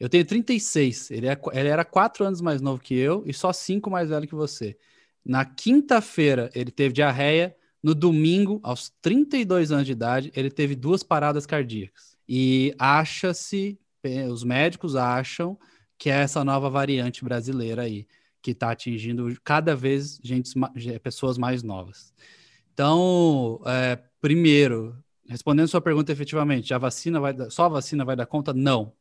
Eu 0.00 0.08
tenho 0.08 0.24
36, 0.24 1.10
ele, 1.10 1.28
é, 1.28 1.38
ele 1.52 1.68
era 1.68 1.84
quatro 1.84 2.24
anos 2.24 2.40
mais 2.40 2.60
novo 2.62 2.82
que 2.82 2.94
eu 2.94 3.22
e 3.26 3.34
só 3.34 3.52
cinco 3.52 3.90
mais 3.90 4.08
velho 4.08 4.26
que 4.26 4.34
você. 4.34 4.76
Na 5.24 5.44
quinta-feira, 5.44 6.50
ele 6.54 6.70
teve 6.70 6.94
diarreia. 6.94 7.54
No 7.82 7.94
domingo, 7.94 8.60
aos 8.62 8.90
32 9.00 9.72
anos 9.72 9.86
de 9.86 9.92
idade, 9.92 10.32
ele 10.36 10.50
teve 10.50 10.74
duas 10.74 11.02
paradas 11.02 11.46
cardíacas. 11.46 12.16
E 12.28 12.74
acha-se, 12.78 13.78
eh, 14.04 14.28
os 14.28 14.44
médicos 14.44 14.94
acham 14.94 15.58
que 15.98 16.10
é 16.10 16.14
essa 16.14 16.44
nova 16.44 16.68
variante 16.68 17.24
brasileira 17.24 17.82
aí, 17.82 18.06
que 18.40 18.52
está 18.52 18.72
atingindo 18.72 19.28
cada 19.44 19.74
vez 19.76 20.18
gente, 20.22 20.52
pessoas 21.00 21.38
mais 21.38 21.62
novas. 21.62 22.12
Então, 22.72 23.60
é, 23.66 23.98
primeiro, 24.20 24.96
respondendo 25.28 25.68
sua 25.68 25.80
pergunta 25.80 26.10
efetivamente, 26.10 26.74
a 26.74 26.78
vacina 26.78 27.20
vai 27.20 27.34
só 27.50 27.66
a 27.66 27.68
vacina 27.68 28.04
vai 28.04 28.16
dar 28.16 28.26
conta? 28.26 28.52
Não. 28.52 28.92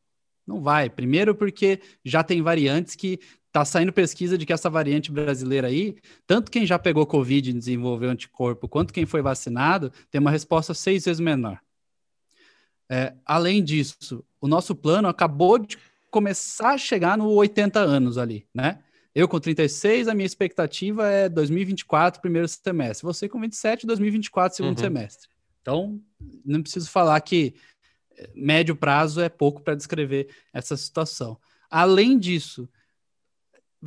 Não 0.46 0.62
vai. 0.62 0.90
Primeiro 0.90 1.34
porque 1.34 1.80
já 2.04 2.24
tem 2.24 2.42
variantes 2.42 2.96
que 2.96 3.20
tá 3.52 3.66
saindo 3.66 3.92
pesquisa 3.92 4.38
de 4.38 4.46
que 4.46 4.54
essa 4.54 4.70
variante 4.70 5.12
brasileira 5.12 5.68
aí, 5.68 5.98
tanto 6.26 6.50
quem 6.50 6.66
já 6.66 6.80
pegou 6.80 7.06
Covid 7.06 7.50
e 7.50 7.54
desenvolveu 7.54 8.10
anticorpo, 8.10 8.68
quanto 8.68 8.94
quem 8.94 9.06
foi 9.06 9.22
vacinado, 9.22 9.92
tem 10.10 10.22
uma 10.22 10.32
resposta 10.32 10.74
seis 10.74 11.06
vezes 11.06 11.20
menor. 11.20 11.60
É, 12.90 13.14
além 13.26 13.64
disso, 13.64 14.24
o 14.40 14.48
nosso 14.48 14.76
plano 14.76 15.08
acabou 15.08 15.58
de 15.58 15.78
começar 16.10 16.72
a 16.72 16.78
chegar 16.78 17.18
no 17.18 17.30
80 17.30 17.80
anos 17.80 18.18
ali, 18.18 18.46
né? 18.54 18.80
Eu 19.14 19.28
com 19.28 19.40
36, 19.40 20.08
a 20.08 20.14
minha 20.14 20.26
expectativa 20.26 21.08
é 21.08 21.28
2024, 21.28 22.22
primeiro 22.22 22.48
semestre. 22.48 23.06
Você 23.06 23.28
com 23.28 23.40
27, 23.40 23.86
2024, 23.86 24.56
segundo 24.56 24.78
uhum. 24.78 24.84
semestre. 24.84 25.30
Então, 25.62 26.02
não 26.46 26.62
preciso 26.62 26.90
falar 26.90 27.20
que 27.22 27.54
é, 28.18 28.30
médio 28.34 28.76
prazo 28.76 29.20
é 29.20 29.28
pouco 29.28 29.62
para 29.62 29.76
descrever 29.76 30.30
essa 30.54 30.78
situação. 30.78 31.38
Além 31.70 32.18
disso, 32.18 32.70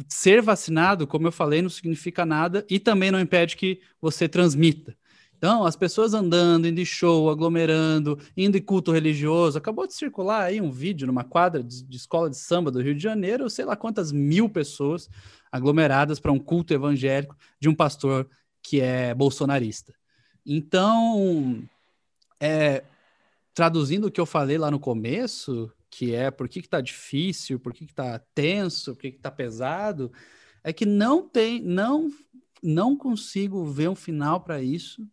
ser 0.09 0.42
vacinado, 0.42 1.07
como 1.07 1.26
eu 1.26 1.33
falei, 1.33 1.62
não 1.62 1.68
significa 1.68 2.26
nada 2.26 2.66
e 2.68 2.78
também 2.78 3.11
não 3.11 3.20
impede 3.20 3.57
que 3.57 3.80
você 4.00 4.28
transmita. 4.28 4.96
Então, 5.37 5.64
as 5.66 5.76
pessoas 5.76 6.14
andando, 6.14 6.66
indo 6.66 6.80
em 6.80 6.85
show, 6.87 7.28
aglomerando, 7.28 8.18
indo 8.37 8.57
em 8.57 8.62
culto 8.62 8.92
religioso. 8.92 9.59
Acabou 9.59 9.87
de 9.87 9.92
circular 9.92 10.44
aí 10.44 10.61
um 10.61 10.70
vídeo 10.70 11.07
numa 11.07 11.22
quadra 11.22 11.62
de, 11.62 11.85
de 11.85 11.96
escola 11.96 12.30
de 12.30 12.37
samba 12.37 12.70
do 12.70 12.80
Rio 12.80 12.94
de 12.94 13.02
Janeiro, 13.02 13.50
sei 13.50 13.64
lá 13.64 13.76
quantas 13.76 14.11
mil 14.11 14.48
pessoas 14.48 15.09
aglomeradas 15.52 16.18
para 16.18 16.33
um 16.33 16.38
culto 16.38 16.72
evangélico 16.72 17.37
de 17.61 17.68
um 17.68 17.74
pastor 17.74 18.26
que 18.62 18.80
é 18.80 19.14
bolsonarista. 19.14 19.92
Então, 20.46 21.62
é, 22.40 22.83
traduzindo 23.52 24.07
o 24.07 24.11
que 24.11 24.20
eu 24.20 24.26
falei 24.26 24.57
lá 24.57 24.70
no 24.70 24.80
começo, 24.80 25.70
que 25.96 26.12
é 26.12 26.28
por 26.28 26.48
que, 26.48 26.61
que 26.61 26.68
tá 26.68 26.80
difícil, 26.80 27.61
por 27.61 27.72
que, 27.72 27.87
que 27.87 27.94
tá 27.94 28.18
tenso, 28.35 28.94
por 28.94 29.02
que, 29.02 29.12
que 29.12 29.18
tá 29.20 29.30
pesado, 29.30 30.12
é 30.64 30.72
que 30.72 30.85
não 30.85 31.28
tem, 31.28 31.62
não, 31.62 32.11
não 32.61 32.96
consigo 32.96 33.64
ver 33.64 33.88
um 33.88 33.94
final 33.94 34.40
para 34.40 34.61
isso, 34.61 35.07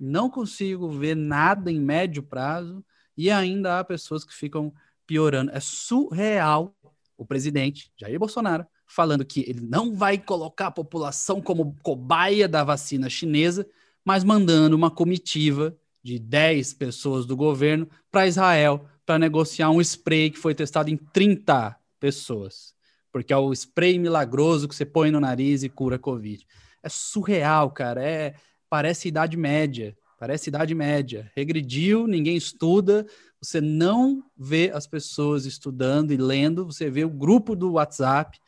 não 0.00 0.30
consigo 0.30 0.88
ver 0.88 1.14
nada 1.14 1.70
em 1.70 1.78
médio 1.78 2.22
prazo, 2.22 2.82
e 3.14 3.30
ainda 3.30 3.78
há 3.78 3.84
pessoas 3.84 4.24
que 4.24 4.34
ficam 4.34 4.72
piorando. 5.06 5.50
É 5.50 5.60
surreal 5.60 6.74
o 7.18 7.26
presidente 7.26 7.92
Jair 7.94 8.18
Bolsonaro 8.18 8.66
falando 8.86 9.26
que 9.26 9.40
ele 9.46 9.60
não 9.60 9.94
vai 9.94 10.16
colocar 10.16 10.68
a 10.68 10.70
população 10.70 11.40
como 11.40 11.76
cobaia 11.82 12.48
da 12.48 12.64
vacina 12.64 13.10
chinesa, 13.10 13.68
mas 14.02 14.24
mandando 14.24 14.74
uma 14.74 14.90
comitiva 14.90 15.76
de 16.02 16.18
10 16.18 16.72
pessoas 16.74 17.26
do 17.26 17.36
governo 17.36 17.86
para 18.10 18.26
Israel 18.26 18.88
para 19.04 19.18
negociar 19.18 19.70
um 19.70 19.80
spray 19.80 20.30
que 20.30 20.38
foi 20.38 20.54
testado 20.54 20.90
em 20.90 20.96
30 20.96 21.76
pessoas. 22.00 22.74
Porque 23.12 23.32
é 23.32 23.36
o 23.36 23.52
spray 23.52 23.98
milagroso 23.98 24.68
que 24.68 24.74
você 24.74 24.84
põe 24.84 25.10
no 25.10 25.20
nariz 25.20 25.62
e 25.62 25.68
cura 25.68 25.98
Covid. 25.98 26.46
É 26.82 26.88
surreal, 26.88 27.70
cara. 27.70 28.02
É, 28.02 28.34
parece 28.68 29.08
idade 29.08 29.36
média. 29.36 29.96
Parece 30.18 30.48
idade 30.48 30.74
média. 30.74 31.30
Regrediu, 31.36 32.06
ninguém 32.06 32.36
estuda, 32.36 33.06
você 33.40 33.60
não 33.60 34.24
vê 34.36 34.70
as 34.72 34.86
pessoas 34.86 35.44
estudando 35.44 36.12
e 36.12 36.16
lendo, 36.16 36.64
você 36.64 36.88
vê 36.90 37.04
o 37.04 37.10
grupo 37.10 37.54
do 37.54 37.72
WhatsApp 37.72 38.38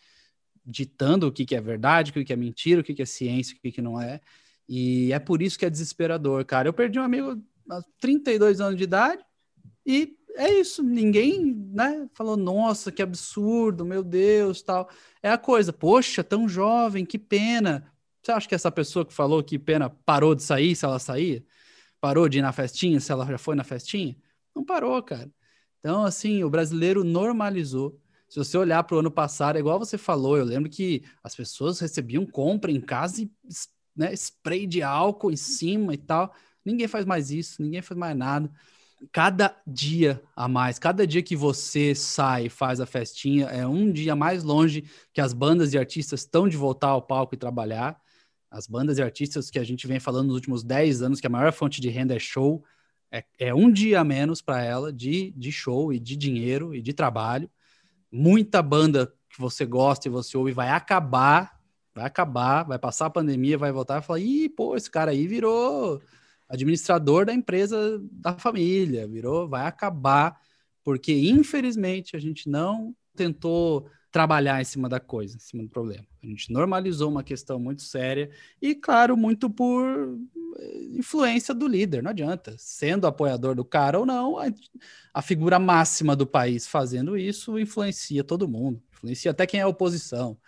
ditando 0.64 1.26
o 1.28 1.32
que, 1.32 1.44
que 1.44 1.54
é 1.54 1.60
verdade, 1.60 2.10
o 2.10 2.24
que, 2.24 2.32
é 2.32 2.36
mentira, 2.36 2.80
o 2.80 2.84
que, 2.84 2.94
que 2.94 3.02
é 3.02 3.06
ciência, 3.06 3.54
o 3.56 3.60
que, 3.60 3.70
que 3.70 3.82
não 3.82 4.00
é. 4.00 4.20
E 4.68 5.12
é 5.12 5.18
por 5.18 5.40
isso 5.40 5.58
que 5.58 5.64
é 5.64 5.70
desesperador, 5.70 6.44
cara. 6.44 6.68
Eu 6.68 6.72
perdi 6.72 6.98
um 6.98 7.04
amigo 7.04 7.40
aos 7.68 7.84
32 8.00 8.60
anos 8.60 8.76
de 8.76 8.84
idade 8.84 9.22
e 9.84 10.15
é 10.36 10.60
isso. 10.60 10.82
Ninguém, 10.82 11.54
né, 11.72 12.08
falou, 12.14 12.36
nossa, 12.36 12.92
que 12.92 13.02
absurdo, 13.02 13.84
meu 13.84 14.02
Deus, 14.02 14.62
tal. 14.62 14.88
É 15.22 15.30
a 15.30 15.38
coisa, 15.38 15.72
poxa, 15.72 16.22
tão 16.24 16.48
jovem, 16.48 17.04
que 17.06 17.18
pena. 17.18 17.92
Você 18.22 18.32
acha 18.32 18.48
que 18.48 18.54
essa 18.54 18.70
pessoa 18.70 19.04
que 19.04 19.12
falou 19.12 19.42
que 19.42 19.58
pena 19.58 19.90
parou 19.90 20.34
de 20.34 20.42
sair 20.42 20.74
se 20.76 20.84
ela 20.84 20.98
saía? 20.98 21.44
Parou 22.00 22.28
de 22.28 22.38
ir 22.38 22.42
na 22.42 22.52
festinha 22.52 23.00
se 23.00 23.12
ela 23.12 23.26
já 23.26 23.38
foi 23.38 23.56
na 23.56 23.64
festinha? 23.64 24.16
Não 24.54 24.64
parou, 24.64 25.02
cara. 25.02 25.30
Então, 25.80 26.04
assim, 26.04 26.44
o 26.44 26.50
brasileiro 26.50 27.04
normalizou 27.04 28.00
se 28.28 28.38
você 28.38 28.58
olhar 28.58 28.82
para 28.82 28.96
o 28.96 28.98
ano 29.00 29.10
passado, 29.10 29.56
é 29.56 29.60
igual 29.60 29.78
você 29.78 29.96
falou, 29.96 30.36
eu 30.36 30.44
lembro 30.44 30.68
que 30.68 31.04
as 31.22 31.34
pessoas 31.34 31.78
recebiam 31.78 32.26
compra 32.26 32.70
em 32.72 32.80
casa 32.80 33.22
e 33.22 33.30
né, 33.94 34.12
spray 34.14 34.66
de 34.66 34.82
álcool 34.82 35.30
em 35.30 35.36
cima 35.36 35.94
e 35.94 35.96
tal. 35.96 36.34
Ninguém 36.64 36.88
faz 36.88 37.04
mais 37.04 37.30
isso, 37.30 37.62
ninguém 37.62 37.80
faz 37.82 37.98
mais 37.98 38.16
nada. 38.16 38.50
Cada 39.12 39.54
dia 39.66 40.22
a 40.34 40.48
mais, 40.48 40.78
cada 40.78 41.06
dia 41.06 41.22
que 41.22 41.36
você 41.36 41.94
sai 41.94 42.46
e 42.46 42.50
faz 42.50 42.80
a 42.80 42.86
festinha, 42.86 43.46
é 43.46 43.66
um 43.66 43.92
dia 43.92 44.16
mais 44.16 44.42
longe 44.42 44.84
que 45.12 45.20
as 45.20 45.32
bandas 45.32 45.74
e 45.74 45.78
artistas 45.78 46.20
estão 46.20 46.48
de 46.48 46.56
voltar 46.56 46.88
ao 46.88 47.02
palco 47.02 47.34
e 47.34 47.38
trabalhar. 47.38 48.00
As 48.50 48.66
bandas 48.66 48.98
e 48.98 49.02
artistas 49.02 49.50
que 49.50 49.58
a 49.58 49.64
gente 49.64 49.86
vem 49.86 50.00
falando 50.00 50.28
nos 50.28 50.36
últimos 50.36 50.64
10 50.64 51.02
anos, 51.02 51.20
que 51.20 51.26
a 51.26 51.30
maior 51.30 51.52
fonte 51.52 51.80
de 51.80 51.88
renda 51.88 52.14
é 52.14 52.18
show, 52.18 52.64
é, 53.12 53.24
é 53.38 53.54
um 53.54 53.70
dia 53.70 54.00
a 54.00 54.04
menos 54.04 54.40
para 54.40 54.62
ela 54.62 54.92
de, 54.92 55.32
de 55.32 55.52
show 55.52 55.92
e 55.92 56.00
de 56.00 56.16
dinheiro 56.16 56.74
e 56.74 56.80
de 56.80 56.92
trabalho 56.92 57.50
muita 58.10 58.62
banda 58.62 59.12
que 59.28 59.38
você 59.38 59.66
gosta 59.66 60.08
e 60.08 60.10
você 60.10 60.36
ouve 60.36 60.52
vai 60.52 60.70
acabar, 60.70 61.60
vai 61.94 62.04
acabar, 62.04 62.64
vai 62.64 62.78
passar 62.78 63.06
a 63.06 63.10
pandemia, 63.10 63.58
vai 63.58 63.72
voltar 63.72 64.00
e 64.00 64.04
falar: 64.04 64.20
ih, 64.20 64.48
pô, 64.48 64.76
esse 64.76 64.90
cara 64.90 65.10
aí 65.10 65.26
virou 65.26 66.00
administrador 66.48 67.26
da 67.26 67.34
empresa 67.34 68.00
da 68.10 68.38
família, 68.38 69.06
virou, 69.06 69.48
vai 69.48 69.66
acabar, 69.66 70.40
porque 70.84 71.12
infelizmente 71.12 72.16
a 72.16 72.18
gente 72.18 72.48
não 72.48 72.94
tentou 73.14 73.88
trabalhar 74.16 74.62
em 74.62 74.64
cima 74.64 74.88
da 74.88 74.98
coisa, 74.98 75.36
em 75.36 75.40
cima 75.40 75.62
do 75.62 75.68
problema. 75.68 76.06
A 76.22 76.26
gente 76.26 76.50
normalizou 76.50 77.10
uma 77.10 77.22
questão 77.22 77.58
muito 77.58 77.82
séria 77.82 78.30
e, 78.62 78.74
claro, 78.74 79.14
muito 79.16 79.50
por 79.50 80.18
eh, 80.58 80.84
influência 80.92 81.52
do 81.52 81.68
líder, 81.68 82.02
não 82.02 82.10
adianta. 82.10 82.54
Sendo 82.56 83.06
apoiador 83.06 83.54
do 83.54 83.64
cara 83.64 83.98
ou 83.98 84.06
não, 84.06 84.38
a, 84.38 84.46
a 85.12 85.20
figura 85.20 85.58
máxima 85.58 86.16
do 86.16 86.26
país 86.26 86.66
fazendo 86.66 87.16
isso 87.18 87.58
influencia 87.58 88.24
todo 88.24 88.48
mundo, 88.48 88.82
influencia 88.90 89.32
até 89.32 89.46
quem 89.46 89.60
é 89.60 89.66
oposição. 89.66 90.38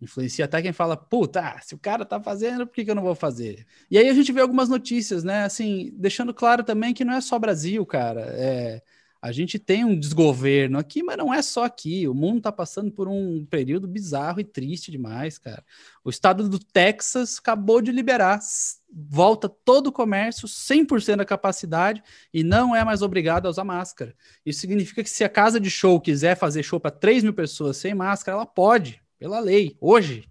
Influencia 0.00 0.44
até 0.44 0.60
quem 0.60 0.72
fala, 0.72 0.96
puta, 0.96 1.58
se 1.62 1.74
o 1.74 1.78
cara 1.78 2.04
tá 2.04 2.20
fazendo, 2.20 2.66
por 2.66 2.74
que, 2.74 2.84
que 2.84 2.90
eu 2.90 2.94
não 2.94 3.02
vou 3.02 3.14
fazer? 3.14 3.66
E 3.90 3.96
aí 3.96 4.08
a 4.08 4.14
gente 4.14 4.32
vê 4.32 4.40
algumas 4.40 4.68
notícias, 4.68 5.24
né? 5.24 5.44
Assim, 5.44 5.92
deixando 5.94 6.34
claro 6.34 6.62
também 6.62 6.92
que 6.92 7.04
não 7.04 7.14
é 7.14 7.20
só 7.20 7.38
Brasil, 7.38 7.84
cara. 7.86 8.22
É, 8.34 8.82
a 9.24 9.32
gente 9.32 9.58
tem 9.58 9.86
um 9.86 9.98
desgoverno 9.98 10.78
aqui, 10.78 11.02
mas 11.02 11.16
não 11.16 11.32
é 11.32 11.40
só 11.40 11.64
aqui. 11.64 12.06
O 12.06 12.12
mundo 12.12 12.36
está 12.36 12.52
passando 12.52 12.90
por 12.90 13.08
um 13.08 13.46
período 13.46 13.88
bizarro 13.88 14.38
e 14.38 14.44
triste 14.44 14.90
demais, 14.90 15.38
cara. 15.38 15.64
O 16.04 16.10
estado 16.10 16.46
do 16.46 16.58
Texas 16.58 17.38
acabou 17.38 17.80
de 17.80 17.90
liberar, 17.90 18.38
volta 18.92 19.48
todo 19.48 19.86
o 19.86 19.92
comércio, 19.92 20.46
100% 20.46 21.16
da 21.16 21.24
capacidade, 21.24 22.02
e 22.34 22.44
não 22.44 22.76
é 22.76 22.84
mais 22.84 23.00
obrigado 23.00 23.46
a 23.46 23.48
usar 23.48 23.64
máscara. 23.64 24.14
Isso 24.44 24.60
significa 24.60 25.02
que 25.02 25.08
se 25.08 25.24
a 25.24 25.28
casa 25.30 25.58
de 25.58 25.70
show 25.70 25.98
quiser 25.98 26.36
fazer 26.36 26.62
show 26.62 26.78
para 26.78 26.90
3 26.90 27.24
mil 27.24 27.32
pessoas 27.32 27.78
sem 27.78 27.94
máscara, 27.94 28.36
ela 28.36 28.44
pode, 28.44 29.00
pela 29.24 29.40
lei, 29.40 29.74
hoje. 29.80 30.28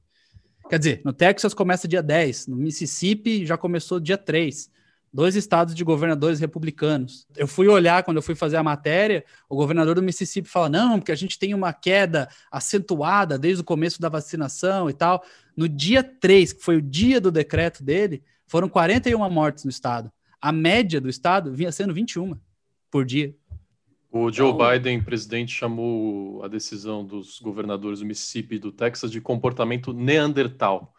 Quer 0.69 0.77
dizer, 0.77 1.01
no 1.03 1.11
Texas 1.11 1.51
começa 1.51 1.87
dia 1.87 2.03
10, 2.03 2.45
no 2.45 2.55
Mississippi 2.55 3.43
já 3.43 3.57
começou 3.57 3.99
dia 3.99 4.19
3 4.19 4.71
dois 5.11 5.35
estados 5.35 5.73
de 5.73 5.83
governadores 5.83 6.39
republicanos. 6.39 7.27
Eu 7.35 7.47
fui 7.47 7.67
olhar 7.67 8.03
quando 8.03 8.17
eu 8.17 8.21
fui 8.23 8.35
fazer 8.35 8.57
a 8.57 8.63
matéria, 8.63 9.25
o 9.49 9.55
governador 9.55 9.95
do 9.95 10.03
Mississippi 10.03 10.47
fala: 10.47 10.69
não, 10.69 10.99
porque 10.99 11.11
a 11.11 11.15
gente 11.15 11.39
tem 11.39 11.55
uma 11.55 11.73
queda 11.73 12.29
acentuada 12.51 13.37
desde 13.37 13.61
o 13.61 13.65
começo 13.65 13.99
da 13.99 14.09
vacinação 14.09 14.87
e 14.89 14.93
tal. 14.93 15.23
No 15.57 15.67
dia 15.67 16.03
3, 16.03 16.53
que 16.53 16.63
foi 16.63 16.77
o 16.77 16.81
dia 16.81 17.19
do 17.19 17.31
decreto 17.31 17.83
dele, 17.83 18.23
foram 18.45 18.69
41 18.69 19.27
mortes 19.29 19.63
no 19.63 19.71
estado. 19.71 20.11
A 20.39 20.51
média 20.51 21.01
do 21.01 21.09
estado 21.09 21.51
vinha 21.51 21.71
sendo 21.71 21.95
21 21.95 22.35
por 22.91 23.05
dia. 23.05 23.35
O 24.15 24.31
Joe 24.31 24.51
então, 24.51 24.69
Biden, 24.69 25.01
presidente, 25.01 25.51
chamou 25.51 26.43
a 26.43 26.47
decisão 26.47 27.03
dos 27.03 27.39
governadores 27.39 27.99
do 27.99 28.05
Mississippi 28.05 28.55
e 28.55 28.59
do 28.59 28.71
Texas 28.71 29.09
de 29.09 29.19
comportamento 29.19 29.91
neandertal 29.91 30.93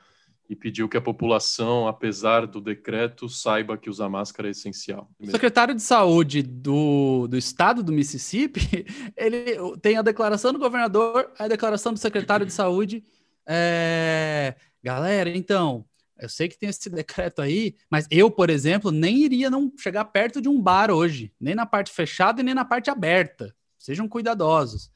e 0.50 0.56
pediu 0.56 0.88
que 0.88 0.96
a 0.96 1.00
população, 1.00 1.86
apesar 1.86 2.44
do 2.44 2.60
decreto, 2.60 3.28
saiba 3.28 3.78
que 3.78 3.88
usar 3.88 4.08
máscara 4.08 4.48
é 4.48 4.50
essencial. 4.50 5.08
O 5.20 5.30
secretário 5.30 5.76
de 5.76 5.80
saúde 5.80 6.42
do, 6.42 7.28
do 7.28 7.38
estado 7.38 7.84
do 7.84 7.92
Mississippi, 7.92 8.84
ele 9.16 9.58
tem 9.80 9.96
a 9.96 10.02
declaração 10.02 10.52
do 10.52 10.58
governador, 10.58 11.30
a 11.38 11.46
declaração 11.46 11.92
do 11.92 12.00
secretário 12.00 12.44
de 12.44 12.52
saúde. 12.52 13.04
É... 13.46 14.56
Galera, 14.82 15.30
então, 15.30 15.84
eu 16.18 16.28
sei 16.28 16.48
que 16.48 16.58
tem 16.58 16.68
esse 16.68 16.88
decreto 16.88 17.42
aí, 17.42 17.74
mas 17.90 18.06
eu, 18.10 18.30
por 18.30 18.50
exemplo, 18.50 18.90
nem 18.90 19.18
iria 19.18 19.50
não 19.50 19.72
chegar 19.76 20.04
perto 20.06 20.40
de 20.40 20.48
um 20.48 20.60
bar 20.60 20.90
hoje, 20.90 21.32
nem 21.40 21.54
na 21.54 21.66
parte 21.66 21.92
fechada 21.92 22.40
e 22.40 22.44
nem 22.44 22.54
na 22.54 22.64
parte 22.64 22.90
aberta. 22.90 23.54
Sejam 23.78 24.08
cuidadosos. 24.08 24.90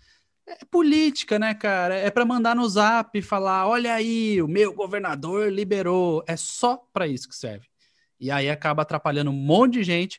É 0.47 0.65
política, 0.65 1.39
né, 1.39 1.53
cara? 1.55 1.95
É 1.95 2.11
para 2.11 2.25
mandar 2.25 2.57
no 2.57 2.67
zap 2.69 3.19
e 3.19 3.21
falar: 3.21 3.67
olha 3.67 3.93
aí, 3.93 4.41
o 4.41 4.49
meu 4.49 4.73
governador 4.73 5.53
liberou. 5.53 6.25
É 6.27 6.37
só 6.37 6.77
para 6.93 7.07
isso 7.07 7.29
que 7.29 7.37
serve. 7.37 7.67
E 8.21 8.31
aí 8.31 8.49
acaba 8.49 8.83
atrapalhando 8.83 9.31
um 9.31 9.35
monte 9.35 9.75
de 9.75 9.85
gente. 9.85 10.19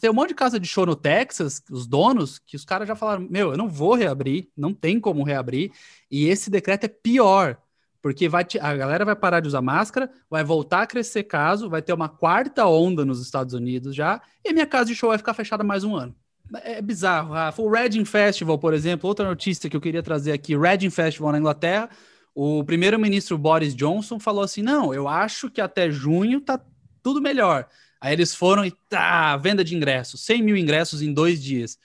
Tem 0.00 0.08
um 0.08 0.14
monte 0.14 0.28
de 0.28 0.34
casa 0.34 0.60
de 0.60 0.66
show 0.66 0.86
no 0.86 0.94
Texas, 0.94 1.62
os 1.70 1.86
donos, 1.86 2.38
que 2.38 2.54
os 2.54 2.64
caras 2.64 2.86
já 2.86 2.94
falaram: 2.94 3.26
meu, 3.28 3.50
eu 3.50 3.56
não 3.56 3.68
vou 3.68 3.94
reabrir, 3.94 4.48
não 4.56 4.72
tem 4.72 5.00
como 5.00 5.24
reabrir. 5.24 5.72
E 6.10 6.26
esse 6.26 6.48
decreto 6.48 6.84
é 6.84 6.88
pior, 6.88 7.60
porque 8.02 8.28
vai 8.28 8.44
te... 8.44 8.58
a 8.58 8.76
galera 8.76 9.04
vai 9.04 9.14
parar 9.14 9.40
de 9.40 9.46
usar 9.46 9.62
máscara, 9.62 10.10
vai 10.28 10.42
voltar 10.42 10.82
a 10.82 10.86
crescer 10.86 11.22
caso, 11.22 11.70
vai 11.70 11.80
ter 11.80 11.92
uma 11.92 12.08
quarta 12.08 12.66
onda 12.66 13.04
nos 13.04 13.22
Estados 13.22 13.54
Unidos 13.54 13.94
já, 13.94 14.20
e 14.44 14.52
minha 14.52 14.66
casa 14.66 14.86
de 14.86 14.94
show 14.96 15.08
vai 15.10 15.18
ficar 15.18 15.32
fechada 15.32 15.62
mais 15.62 15.84
um 15.84 15.94
ano. 15.94 16.14
É 16.64 16.82
bizarro. 16.82 17.32
O 17.58 17.70
Reading 17.70 18.04
Festival, 18.04 18.58
por 18.58 18.74
exemplo, 18.74 19.08
outra 19.08 19.26
notícia 19.26 19.70
que 19.70 19.76
eu 19.76 19.80
queria 19.80 20.02
trazer 20.02 20.32
aqui: 20.32 20.54
Reading 20.54 20.90
Festival 20.90 21.32
na 21.32 21.38
Inglaterra. 21.38 21.88
O 22.34 22.64
primeiro-ministro 22.64 23.38
Boris 23.38 23.74
Johnson 23.74 24.18
falou 24.18 24.42
assim: 24.42 24.60
não, 24.60 24.92
eu 24.92 25.08
acho 25.08 25.50
que 25.50 25.60
até 25.60 25.90
junho 25.90 26.40
tá 26.40 26.60
tudo 27.02 27.22
melhor. 27.22 27.68
Aí 28.00 28.12
eles 28.12 28.34
foram 28.34 28.64
e 28.64 28.72
tá, 28.88 29.36
venda 29.36 29.64
de 29.64 29.76
ingressos, 29.76 30.24
100 30.24 30.42
mil 30.42 30.56
ingressos 30.56 31.00
em 31.00 31.12
dois 31.12 31.42
dias. 31.42 31.78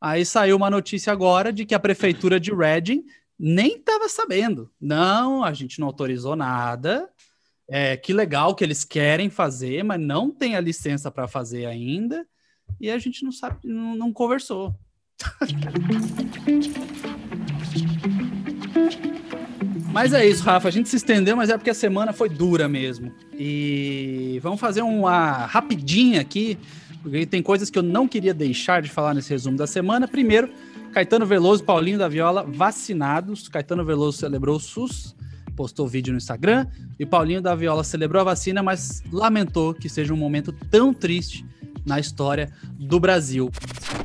Aí 0.00 0.24
saiu 0.24 0.56
uma 0.56 0.68
notícia 0.68 1.12
agora 1.12 1.52
de 1.52 1.64
que 1.64 1.74
a 1.74 1.80
prefeitura 1.80 2.38
de 2.38 2.52
Reading 2.52 3.04
nem 3.44 3.78
estava 3.78 4.08
sabendo. 4.08 4.70
Não, 4.80 5.42
a 5.42 5.52
gente 5.52 5.80
não 5.80 5.88
autorizou 5.88 6.36
nada. 6.36 7.10
É, 7.68 7.96
que 7.96 8.12
legal 8.12 8.54
que 8.54 8.62
eles 8.62 8.84
querem 8.84 9.28
fazer, 9.28 9.82
mas 9.82 10.00
não 10.00 10.30
tem 10.30 10.54
a 10.54 10.60
licença 10.60 11.10
para 11.10 11.26
fazer 11.26 11.66
ainda 11.66 12.24
e 12.80 12.88
a 12.88 12.98
gente 12.98 13.24
não 13.24 13.32
sabe, 13.32 13.58
não, 13.64 13.96
não 13.96 14.12
conversou. 14.12 14.72
Mas 19.92 20.14
é 20.14 20.26
isso, 20.26 20.42
Rafa. 20.42 20.68
A 20.68 20.70
gente 20.70 20.88
se 20.88 20.96
estendeu, 20.96 21.36
mas 21.36 21.50
é 21.50 21.56
porque 21.58 21.68
a 21.68 21.74
semana 21.74 22.14
foi 22.14 22.30
dura 22.30 22.66
mesmo. 22.66 23.12
E 23.38 24.40
vamos 24.42 24.58
fazer 24.58 24.80
uma 24.80 25.44
rapidinha 25.44 26.18
aqui, 26.18 26.58
porque 27.02 27.26
tem 27.26 27.42
coisas 27.42 27.68
que 27.68 27.78
eu 27.78 27.82
não 27.82 28.08
queria 28.08 28.32
deixar 28.32 28.80
de 28.80 28.88
falar 28.88 29.12
nesse 29.12 29.28
resumo 29.28 29.58
da 29.58 29.66
semana. 29.66 30.08
Primeiro, 30.08 30.50
Caetano 30.92 31.24
Veloso, 31.24 31.64
Paulinho 31.64 31.98
da 31.98 32.06
Viola 32.06 32.42
vacinados. 32.42 33.48
Caetano 33.48 33.82
Veloso 33.82 34.18
celebrou 34.18 34.56
o 34.56 34.60
SUS, 34.60 35.16
postou 35.56 35.88
vídeo 35.88 36.12
no 36.12 36.18
Instagram. 36.18 36.66
E 36.98 37.06
Paulinho 37.06 37.40
da 37.40 37.54
Viola 37.54 37.82
celebrou 37.82 38.20
a 38.20 38.24
vacina, 38.24 38.62
mas 38.62 39.02
lamentou 39.10 39.72
que 39.72 39.88
seja 39.88 40.12
um 40.12 40.18
momento 40.18 40.52
tão 40.70 40.92
triste 40.92 41.46
na 41.84 41.98
história 41.98 42.52
do 42.78 42.98
Brasil. 42.98 43.50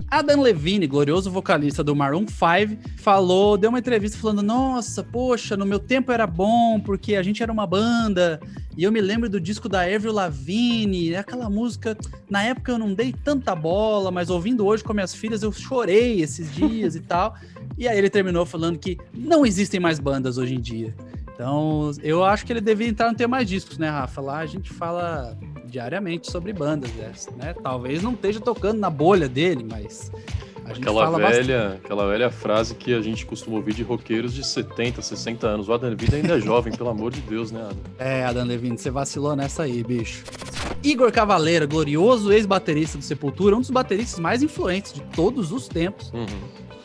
Adam 0.09 0.41
Levine, 0.41 0.87
glorioso 0.87 1.29
vocalista 1.29 1.83
do 1.83 1.95
Maroon 1.95 2.25
5, 2.27 2.81
falou, 2.97 3.57
deu 3.57 3.69
uma 3.69 3.79
entrevista 3.79 4.17
falando: 4.17 4.41
Nossa, 4.41 5.03
poxa, 5.03 5.57
no 5.57 5.65
meu 5.65 5.79
tempo 5.79 6.11
era 6.11 6.25
bom, 6.25 6.79
porque 6.79 7.15
a 7.15 7.23
gente 7.23 7.43
era 7.43 7.51
uma 7.51 7.67
banda, 7.67 8.39
e 8.77 8.83
eu 8.83 8.91
me 8.91 9.01
lembro 9.01 9.27
do 9.27 9.39
disco 9.39 9.67
da 9.67 9.81
Avril 9.81 10.13
Lavigne, 10.13 11.15
aquela 11.15 11.49
música. 11.49 11.97
Na 12.29 12.43
época 12.43 12.71
eu 12.71 12.77
não 12.77 12.93
dei 12.93 13.11
tanta 13.11 13.55
bola, 13.55 14.11
mas 14.11 14.29
ouvindo 14.29 14.65
hoje 14.65 14.83
com 14.83 14.93
minhas 14.93 15.15
filhas 15.15 15.41
eu 15.41 15.51
chorei 15.51 16.21
esses 16.21 16.53
dias 16.53 16.95
e 16.95 16.99
tal. 16.99 17.35
E 17.77 17.87
aí 17.87 17.97
ele 17.97 18.09
terminou 18.09 18.45
falando 18.45 18.77
que 18.77 18.97
não 19.13 19.45
existem 19.45 19.79
mais 19.79 19.99
bandas 19.99 20.37
hoje 20.37 20.53
em 20.53 20.61
dia. 20.61 20.95
Então, 21.33 21.91
eu 22.01 22.23
acho 22.23 22.45
que 22.45 22.53
ele 22.53 22.61
devia 22.61 22.87
entrar 22.87 23.11
no 23.11 23.17
ter 23.17 23.27
mais 23.27 23.47
discos, 23.47 23.77
né, 23.77 23.89
Rafa? 23.89 24.21
Lá 24.21 24.39
a 24.39 24.45
gente 24.45 24.71
fala 24.71 25.37
diariamente 25.67 26.32
sobre 26.32 26.53
bandas, 26.53 26.91
né? 27.36 27.53
Talvez 27.62 28.01
não 28.01 28.13
esteja 28.13 28.39
tocando 28.39 28.80
na 28.80 28.89
bolha 28.89 29.27
dele, 29.27 29.65
mas 29.69 30.12
aquela 30.65 31.10
velha, 31.10 31.27
bastante. 31.27 31.86
aquela 31.86 32.08
velha 32.08 32.32
frase 32.32 32.75
que 32.75 32.93
a 32.93 33.01
gente 33.01 33.25
costuma 33.25 33.58
ouvir 33.58 33.73
de 33.73 33.84
roqueiros 33.84 34.34
de 34.34 34.45
70, 34.45 35.01
60 35.01 35.47
anos. 35.47 35.69
O 35.69 35.73
Adam 35.73 35.89
Levine 35.89 36.15
ainda 36.15 36.38
é 36.38 36.41
jovem, 36.41 36.73
pelo 36.75 36.89
amor 36.89 37.12
de 37.12 37.21
Deus, 37.21 37.51
né, 37.51 37.62
Adam? 37.62 37.77
É, 37.97 38.25
Adam 38.25 38.45
Levine, 38.45 38.77
você 38.77 38.89
vacilou 38.89 39.36
nessa 39.36 39.63
aí, 39.63 39.84
bicho. 39.84 40.23
Igor 40.84 41.12
Cavaleira, 41.12 41.65
glorioso 41.65 42.32
ex-baterista 42.32 42.97
do 42.97 43.03
Sepultura, 43.03 43.56
um 43.56 43.62
dos 43.62 43.69
bateristas 43.69 44.19
mais 44.19 44.43
influentes 44.43 44.93
de 44.93 45.01
todos 45.01 45.51
os 45.51 45.67
tempos. 45.67 46.12
Uhum. 46.13 46.25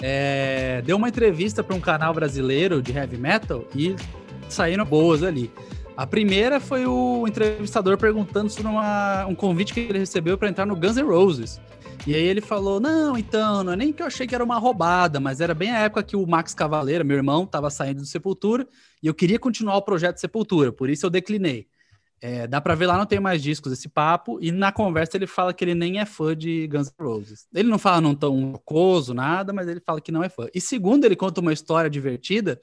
É, 0.00 0.82
deu 0.84 0.96
uma 0.96 1.08
entrevista 1.08 1.62
para 1.62 1.76
um 1.76 1.80
canal 1.80 2.12
brasileiro 2.12 2.82
de 2.82 2.92
heavy 2.92 3.16
metal 3.16 3.64
e 3.74 3.94
saíram 4.48 4.84
boas 4.84 5.22
ali. 5.22 5.50
A 5.96 6.06
primeira 6.06 6.58
foi 6.58 6.86
o 6.86 7.26
entrevistador 7.28 7.98
perguntando 7.98 8.48
sobre 8.48 8.70
uma, 8.70 9.26
um 9.26 9.34
convite 9.34 9.74
que 9.74 9.80
ele 9.80 9.98
recebeu 9.98 10.38
para 10.38 10.48
entrar 10.48 10.64
no 10.64 10.74
Guns 10.74 10.96
N' 10.96 11.02
Roses. 11.02 11.60
E 12.06 12.14
aí 12.14 12.22
ele 12.22 12.40
falou: 12.40 12.80
Não, 12.80 13.16
então, 13.16 13.62
não 13.62 13.72
é 13.72 13.76
nem 13.76 13.92
que 13.92 14.02
eu 14.02 14.06
achei 14.06 14.26
que 14.26 14.34
era 14.34 14.42
uma 14.42 14.58
roubada, 14.58 15.20
mas 15.20 15.40
era 15.40 15.54
bem 15.54 15.70
a 15.70 15.80
época 15.80 16.02
que 16.02 16.16
o 16.16 16.26
Max 16.26 16.54
Cavaleira, 16.54 17.04
meu 17.04 17.16
irmão, 17.16 17.44
estava 17.44 17.70
saindo 17.70 18.00
do 18.00 18.06
Sepultura 18.06 18.66
e 19.02 19.06
eu 19.06 19.14
queria 19.14 19.38
continuar 19.38 19.76
o 19.76 19.82
projeto 19.82 20.18
Sepultura, 20.18 20.72
por 20.72 20.88
isso 20.88 21.04
eu 21.06 21.10
declinei. 21.10 21.66
É, 22.20 22.46
dá 22.46 22.60
pra 22.60 22.74
ver 22.76 22.86
lá, 22.86 22.96
não 22.96 23.04
tem 23.04 23.18
mais 23.18 23.42
discos 23.42 23.72
esse 23.72 23.88
papo, 23.88 24.38
e 24.40 24.52
na 24.52 24.70
conversa 24.70 25.16
ele 25.16 25.26
fala 25.26 25.52
que 25.52 25.64
ele 25.64 25.74
nem 25.74 25.98
é 25.98 26.06
fã 26.06 26.36
de 26.36 26.68
Guns 26.68 26.88
N' 26.88 27.04
Roses. 27.04 27.46
Ele 27.52 27.68
não 27.68 27.78
fala 27.78 28.00
não 28.00 28.14
tão 28.14 28.52
rocoso, 28.52 29.12
nada, 29.12 29.52
mas 29.52 29.68
ele 29.68 29.80
fala 29.80 30.00
que 30.00 30.12
não 30.12 30.24
é 30.24 30.28
fã. 30.28 30.46
E 30.54 30.60
segundo, 30.60 31.04
ele 31.04 31.16
conta 31.16 31.40
uma 31.40 31.52
história 31.52 31.90
divertida 31.90 32.60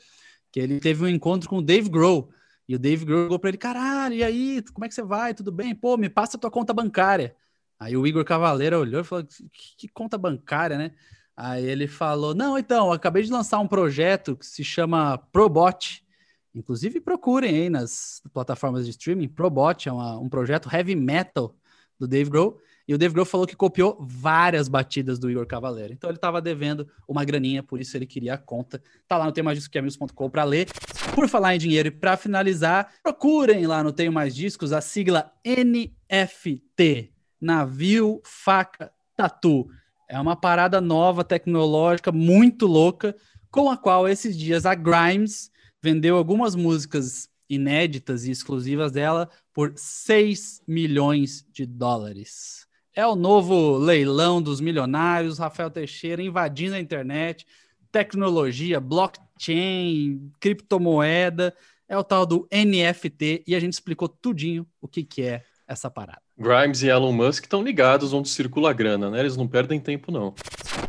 que 0.52 0.60
ele 0.60 0.80
teve 0.80 1.04
um 1.04 1.08
encontro 1.08 1.50
com 1.50 1.58
o 1.58 1.62
Dave 1.62 1.90
Grohl. 1.90 2.30
E 2.70 2.76
o 2.76 2.80
Dave 2.80 3.04
Grohl 3.04 3.40
para 3.40 3.50
ele: 3.50 3.58
caralho, 3.58 4.14
e 4.14 4.24
aí, 4.24 4.64
como 4.72 4.86
é 4.86 4.88
que 4.88 4.94
você 4.94 5.02
vai? 5.02 5.34
Tudo 5.34 5.52
bem? 5.52 5.74
Pô, 5.74 5.98
me 5.98 6.08
passa 6.08 6.38
a 6.38 6.40
tua 6.40 6.52
conta 6.52 6.72
bancária. 6.72 7.36
Aí 7.80 7.98
o 7.98 8.06
Igor 8.06 8.24
Cavaleira 8.24 8.78
olhou 8.78 9.02
e 9.02 9.04
falou: 9.04 9.26
que, 9.26 9.76
que 9.76 9.88
conta 9.88 10.20
bancária, 10.20 10.78
né? 10.78 10.92
Aí 11.36 11.66
ele 11.66 11.88
falou: 11.88 12.36
não, 12.36 12.60
então, 12.60 12.92
acabei 12.92 13.24
de 13.24 13.32
lançar 13.32 13.58
um 13.60 13.68
projeto 13.68 14.36
que 14.38 14.46
se 14.46 14.64
chama 14.64 15.18
Probot. 15.32 16.06
Inclusive, 16.54 17.02
procurem 17.02 17.56
aí 17.56 17.70
nas 17.72 18.22
plataformas 18.32 18.86
de 18.86 18.92
streaming. 18.92 19.30
Probot 19.30 19.90
é 19.90 19.92
uma, 19.92 20.20
um 20.20 20.30
projeto 20.30 20.70
heavy 20.72 20.96
metal 20.96 21.56
do 21.98 22.08
Dave 22.08 22.30
Grohl. 22.30 22.62
E 22.90 22.94
o 22.96 22.98
Dave 22.98 23.14
Grohl 23.14 23.24
falou 23.24 23.46
que 23.46 23.56
copiou 23.56 23.96
várias 24.02 24.68
batidas 24.68 25.20
do 25.20 25.30
Igor 25.30 25.46
Cavaleiro. 25.46 25.94
Então 25.94 26.10
ele 26.10 26.18
estava 26.18 26.42
devendo 26.42 26.90
uma 27.08 27.24
graninha, 27.24 27.62
por 27.62 27.80
isso 27.80 27.96
ele 27.96 28.08
queria 28.08 28.34
a 28.34 28.38
conta. 28.38 28.82
Tá 29.08 29.16
lá 29.16 29.26
no 29.26 29.32
temaisdiscosamigos.com 29.32 30.28
para 30.28 30.44
ler. 30.44 30.68
Por 31.14 31.28
falar 31.30 31.54
em 31.54 31.60
dinheiro 31.60 31.90
e 31.90 31.92
para 31.92 32.18
finalizar, 32.18 32.92
procurem 33.04 33.68
lá 33.68 33.84
no 33.84 33.94
Tenho 33.94 34.12
Mais 34.12 34.36
Discos 34.36 34.74
a 34.74 34.82
sigla 34.82 35.32
NFT, 35.46 37.12
Navio 37.40 38.24
Faca 38.26 38.92
Tatu. 39.16 39.70
É 40.08 40.20
uma 40.20 40.36
parada 40.36 40.82
nova, 40.82 41.24
tecnológica, 41.24 42.12
muito 42.12 42.66
louca, 42.66 43.16
com 43.52 43.70
a 43.70 43.78
qual 43.78 44.10
esses 44.10 44.36
dias 44.36 44.66
a 44.66 44.74
Grimes 44.74 45.52
vendeu 45.80 46.18
algumas 46.18 46.56
músicas 46.56 47.30
inéditas 47.48 48.26
e 48.26 48.32
exclusivas 48.32 48.92
dela 48.92 49.30
por 49.54 49.74
6 49.76 50.64
milhões 50.68 51.46
de 51.54 51.68
dólares. 51.68 52.68
É 53.00 53.08
o 53.08 53.16
novo 53.16 53.78
leilão 53.78 54.42
dos 54.42 54.60
milionários, 54.60 55.40
Rafael 55.40 55.72
Teixeira 55.72 56.22
invadindo 56.22 56.76
a 56.76 56.80
internet, 56.82 57.48
tecnologia, 57.90 58.78
blockchain, 58.78 60.30
criptomoeda, 60.38 61.56
é 61.88 61.98
o 61.98 62.04
tal 62.04 62.26
do 62.26 62.46
NFT 62.52 63.46
e 63.48 63.56
a 63.56 63.60
gente 63.62 63.72
explicou 63.72 64.10
tudinho 64.10 64.68
o 64.82 64.88
que, 64.90 65.06
que 65.06 65.22
é 65.22 65.44
essa 65.66 65.90
parada. 65.90 66.22
Grimes 66.38 66.84
e 66.84 66.90
Elon 66.90 67.14
Musk 67.14 67.46
estão 67.46 67.64
ligados 67.64 68.12
onde 68.12 68.28
circula 68.28 68.72
a 68.72 68.74
grana, 68.74 69.10
né? 69.10 69.22
Eles 69.22 69.38
não 69.38 69.48
perdem 69.48 69.80
tempo, 69.80 70.12
não. 70.12 70.36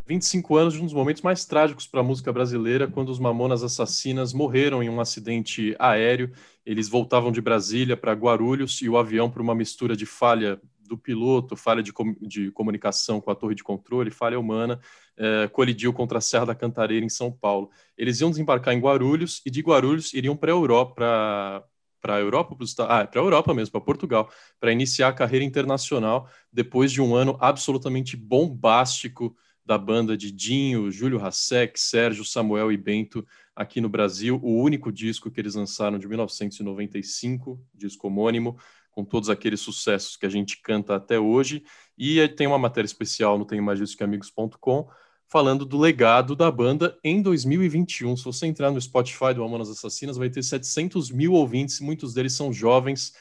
25 0.04 0.56
anos 0.56 0.74
de 0.74 0.80
um 0.80 0.86
dos 0.86 0.94
momentos 0.94 1.22
mais 1.22 1.44
trágicos 1.44 1.86
para 1.86 2.00
a 2.00 2.02
música 2.02 2.32
brasileira, 2.32 2.88
quando 2.88 3.10
os 3.10 3.20
Mamonas 3.20 3.62
Assassinas 3.62 4.32
morreram 4.32 4.82
em 4.82 4.88
um 4.88 5.00
acidente 5.00 5.76
aéreo. 5.78 6.32
Eles 6.66 6.88
voltavam 6.88 7.30
de 7.30 7.40
Brasília 7.40 7.96
para 7.96 8.14
Guarulhos 8.14 8.82
e 8.82 8.88
o 8.88 8.98
avião, 8.98 9.30
por 9.30 9.40
uma 9.40 9.54
mistura 9.54 9.94
de 9.94 10.06
falha 10.06 10.60
do 10.90 10.98
piloto, 10.98 11.56
falha 11.56 11.82
de, 11.82 11.92
com, 11.92 12.14
de 12.20 12.50
comunicação 12.50 13.20
com 13.20 13.30
a 13.30 13.34
torre 13.34 13.54
de 13.54 13.62
controle, 13.62 14.10
falha 14.10 14.38
humana, 14.38 14.80
é, 15.16 15.48
colidiu 15.48 15.92
contra 15.92 16.18
a 16.18 16.20
Serra 16.20 16.46
da 16.46 16.54
Cantareira 16.54 17.06
em 17.06 17.08
São 17.08 17.30
Paulo. 17.30 17.70
Eles 17.96 18.20
iam 18.20 18.28
desembarcar 18.28 18.74
em 18.74 18.80
Guarulhos 18.80 19.40
e 19.46 19.50
de 19.50 19.60
Guarulhos 19.60 20.12
iriam 20.12 20.36
para 20.36 20.50
a 20.50 20.54
Europa, 20.54 21.64
para 22.00 22.16
a 22.16 22.18
Europa, 22.18 22.56
ah, 22.80 23.06
para 23.06 23.20
a 23.20 23.24
Europa 23.24 23.54
mesmo, 23.54 23.72
para 23.72 23.80
Portugal, 23.80 24.30
para 24.58 24.72
iniciar 24.72 25.08
a 25.08 25.12
carreira 25.12 25.44
internacional 25.44 26.28
depois 26.52 26.90
de 26.90 27.00
um 27.00 27.14
ano 27.14 27.36
absolutamente 27.40 28.16
bombástico 28.16 29.36
da 29.64 29.78
banda 29.78 30.16
de 30.16 30.32
Dinho, 30.32 30.90
Júlio 30.90 31.24
Hassek, 31.24 31.78
Sérgio, 31.78 32.24
Samuel 32.24 32.72
e 32.72 32.76
Bento 32.76 33.24
aqui 33.54 33.80
no 33.80 33.88
Brasil. 33.88 34.40
O 34.42 34.60
único 34.60 34.90
disco 34.90 35.30
que 35.30 35.40
eles 35.40 35.54
lançaram 35.54 35.96
de 35.96 36.08
1995, 36.08 37.64
disco 37.72 38.08
homônimo, 38.08 38.58
com 39.00 39.04
todos 39.04 39.30
aqueles 39.30 39.60
sucessos 39.60 40.16
que 40.16 40.26
a 40.26 40.28
gente 40.28 40.60
canta 40.62 40.94
até 40.94 41.18
hoje. 41.18 41.62
E 41.96 42.26
tem 42.28 42.46
uma 42.46 42.58
matéria 42.58 42.86
especial 42.86 43.38
no 43.38 43.46
Tenho 43.46 43.62
Mais 43.62 43.78
Disso 43.78 43.96
Que 43.96 44.04
Amigos.com 44.04 44.88
falando 45.26 45.64
do 45.64 45.78
legado 45.78 46.34
da 46.34 46.50
banda 46.50 46.98
em 47.04 47.22
2021. 47.22 48.16
Se 48.16 48.24
você 48.24 48.46
entrar 48.46 48.70
no 48.70 48.80
Spotify 48.80 49.32
do 49.32 49.40
Mamonas 49.42 49.70
Assassinas, 49.70 50.16
vai 50.16 50.28
ter 50.28 50.42
700 50.42 51.10
mil 51.10 51.32
ouvintes, 51.32 51.80
muitos 51.80 52.12
deles 52.12 52.34
são 52.34 52.52
jovens. 52.52 53.14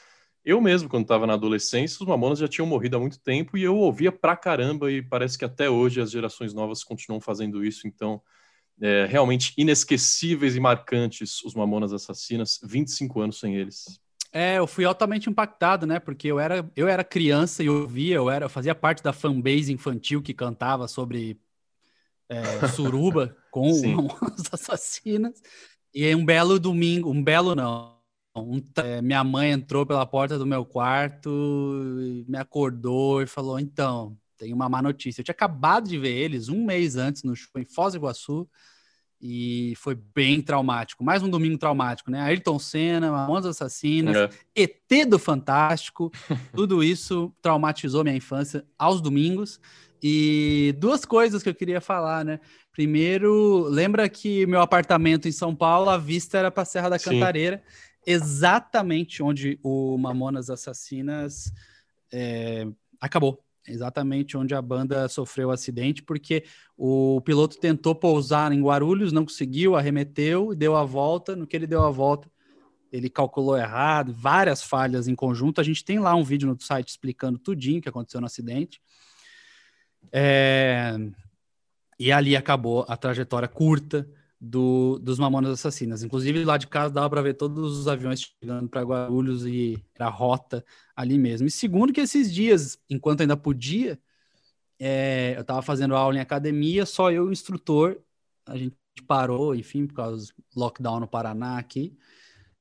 Eu 0.44 0.60
mesmo, 0.60 0.88
quando 0.88 1.04
estava 1.04 1.26
na 1.26 1.34
adolescência, 1.34 1.98
os 2.00 2.08
Mamonas 2.08 2.40
já 2.40 2.48
tinham 2.48 2.66
morrido 2.66 2.96
há 2.96 3.00
muito 3.00 3.20
tempo 3.20 3.56
e 3.56 3.62
eu 3.62 3.76
ouvia 3.76 4.10
pra 4.10 4.36
caramba 4.36 4.90
e 4.90 5.00
parece 5.00 5.38
que 5.38 5.44
até 5.44 5.70
hoje 5.70 6.00
as 6.00 6.10
gerações 6.10 6.52
novas 6.52 6.82
continuam 6.82 7.20
fazendo 7.20 7.64
isso. 7.64 7.86
Então, 7.86 8.20
é, 8.80 9.06
realmente 9.06 9.54
inesquecíveis 9.56 10.56
e 10.56 10.60
marcantes 10.60 11.44
os 11.44 11.54
Mamonas 11.54 11.92
Assassinas, 11.92 12.58
25 12.62 13.20
anos 13.20 13.38
sem 13.38 13.54
eles. 13.54 14.00
É, 14.32 14.58
eu 14.58 14.66
fui 14.66 14.84
altamente 14.84 15.28
impactado, 15.28 15.86
né? 15.86 15.98
Porque 15.98 16.28
eu 16.28 16.38
era, 16.38 16.70
eu 16.76 16.86
era 16.86 17.02
criança 17.02 17.62
e 17.62 17.66
eu 17.66 17.86
via, 17.86 18.16
eu 18.16 18.30
era, 18.30 18.44
eu 18.44 18.50
fazia 18.50 18.74
parte 18.74 19.02
da 19.02 19.12
fanbase 19.12 19.72
infantil 19.72 20.22
que 20.22 20.32
cantava 20.32 20.86
sobre 20.86 21.40
é, 22.28 22.42
suruba 22.68 23.36
com 23.50 23.68
as 24.22 24.52
assassinas. 24.54 25.42
E 25.92 26.14
um 26.14 26.24
belo 26.24 26.60
domingo, 26.60 27.10
um 27.10 27.22
belo 27.22 27.56
não, 27.56 27.98
um, 28.36 28.62
é, 28.76 29.02
minha 29.02 29.24
mãe 29.24 29.50
entrou 29.50 29.84
pela 29.84 30.06
porta 30.06 30.38
do 30.38 30.46
meu 30.46 30.64
quarto, 30.64 31.28
me 32.28 32.38
acordou 32.38 33.22
e 33.22 33.26
falou: 33.26 33.58
então, 33.58 34.16
tem 34.38 34.52
uma 34.52 34.68
má 34.68 34.80
notícia. 34.80 35.20
Eu 35.20 35.24
tinha 35.24 35.32
acabado 35.32 35.88
de 35.88 35.98
ver 35.98 36.16
eles 36.16 36.48
um 36.48 36.64
mês 36.64 36.96
antes 36.96 37.24
no 37.24 37.34
show 37.34 37.60
em 37.60 37.64
Foz 37.64 37.92
do 37.92 37.98
Iguaçu 37.98 38.48
e 39.20 39.74
foi 39.76 39.94
bem 39.94 40.40
traumático. 40.40 41.04
Mais 41.04 41.22
um 41.22 41.28
domingo 41.28 41.58
traumático, 41.58 42.10
né? 42.10 42.20
Ayrton 42.20 42.58
Senna, 42.58 43.10
Mamonas 43.10 43.46
Assassinas, 43.46 44.16
é. 44.16 44.30
ET 44.62 45.08
do 45.08 45.18
Fantástico, 45.18 46.10
tudo 46.54 46.82
isso 46.82 47.32
traumatizou 47.42 48.02
minha 48.02 48.16
infância 48.16 48.64
aos 48.78 49.00
domingos. 49.00 49.60
E 50.02 50.74
duas 50.78 51.04
coisas 51.04 51.42
que 51.42 51.48
eu 51.50 51.54
queria 51.54 51.80
falar, 51.80 52.24
né? 52.24 52.40
Primeiro, 52.72 53.64
lembra 53.68 54.08
que 54.08 54.46
meu 54.46 54.62
apartamento 54.62 55.28
em 55.28 55.32
São 55.32 55.54
Paulo, 55.54 55.90
a 55.90 55.98
vista 55.98 56.38
era 56.38 56.50
para 56.50 56.62
a 56.62 56.66
Serra 56.66 56.88
da 56.88 56.98
Cantareira, 56.98 57.62
Sim. 57.66 58.02
exatamente 58.06 59.22
onde 59.22 59.58
o 59.62 59.98
Mamonas 59.98 60.48
Assassinas 60.48 61.52
é, 62.10 62.66
acabou 62.98 63.44
exatamente 63.66 64.36
onde 64.36 64.54
a 64.54 64.62
banda 64.62 65.08
sofreu 65.08 65.48
o 65.48 65.52
acidente, 65.52 66.02
porque 66.02 66.44
o 66.76 67.20
piloto 67.20 67.58
tentou 67.58 67.94
pousar 67.94 68.52
em 68.52 68.62
Guarulhos, 68.62 69.12
não 69.12 69.24
conseguiu, 69.24 69.76
arremeteu, 69.76 70.54
deu 70.54 70.76
a 70.76 70.84
volta. 70.84 71.36
No 71.36 71.46
que 71.46 71.56
ele 71.56 71.66
deu 71.66 71.82
a 71.82 71.90
volta, 71.90 72.30
ele 72.92 73.08
calculou 73.08 73.56
errado, 73.56 74.12
várias 74.12 74.62
falhas 74.62 75.08
em 75.08 75.14
conjunto. 75.14 75.60
A 75.60 75.64
gente 75.64 75.84
tem 75.84 75.98
lá 75.98 76.14
um 76.14 76.24
vídeo 76.24 76.48
no 76.48 76.60
site 76.60 76.88
explicando 76.88 77.38
tudinho 77.38 77.80
que 77.80 77.88
aconteceu 77.88 78.20
no 78.20 78.26
acidente. 78.26 78.80
É... 80.12 80.96
E 81.98 82.10
ali 82.10 82.34
acabou 82.34 82.84
a 82.88 82.96
trajetória 82.96 83.46
curta 83.46 84.08
do, 84.40 84.98
dos 84.98 85.18
Mamonas 85.18 85.52
Assassinas. 85.52 86.02
Inclusive, 86.02 86.44
lá 86.44 86.56
de 86.56 86.66
casa 86.66 86.94
dava 86.94 87.10
para 87.10 87.22
ver 87.22 87.34
todos 87.34 87.78
os 87.78 87.86
aviões 87.86 88.20
chegando 88.40 88.68
para 88.68 88.82
Guarulhos 88.82 89.44
e 89.46 89.76
era 89.94 90.08
rota 90.08 90.64
ali 90.96 91.18
mesmo. 91.18 91.46
E 91.46 91.50
segundo, 91.50 91.92
que 91.92 92.00
esses 92.00 92.32
dias, 92.32 92.78
enquanto 92.88 93.20
ainda 93.20 93.36
podia, 93.36 94.00
é, 94.78 95.34
eu 95.36 95.44
tava 95.44 95.60
fazendo 95.60 95.94
aula 95.94 96.16
em 96.16 96.20
academia, 96.20 96.86
só 96.86 97.10
eu 97.12 97.26
e 97.26 97.28
o 97.28 97.32
instrutor, 97.32 98.00
a 98.46 98.56
gente 98.56 98.76
parou, 99.06 99.54
enfim, 99.54 99.86
por 99.86 99.94
causa 99.94 100.32
do 100.54 100.60
lockdown 100.60 101.00
no 101.00 101.08
Paraná 101.08 101.58
aqui. 101.58 101.96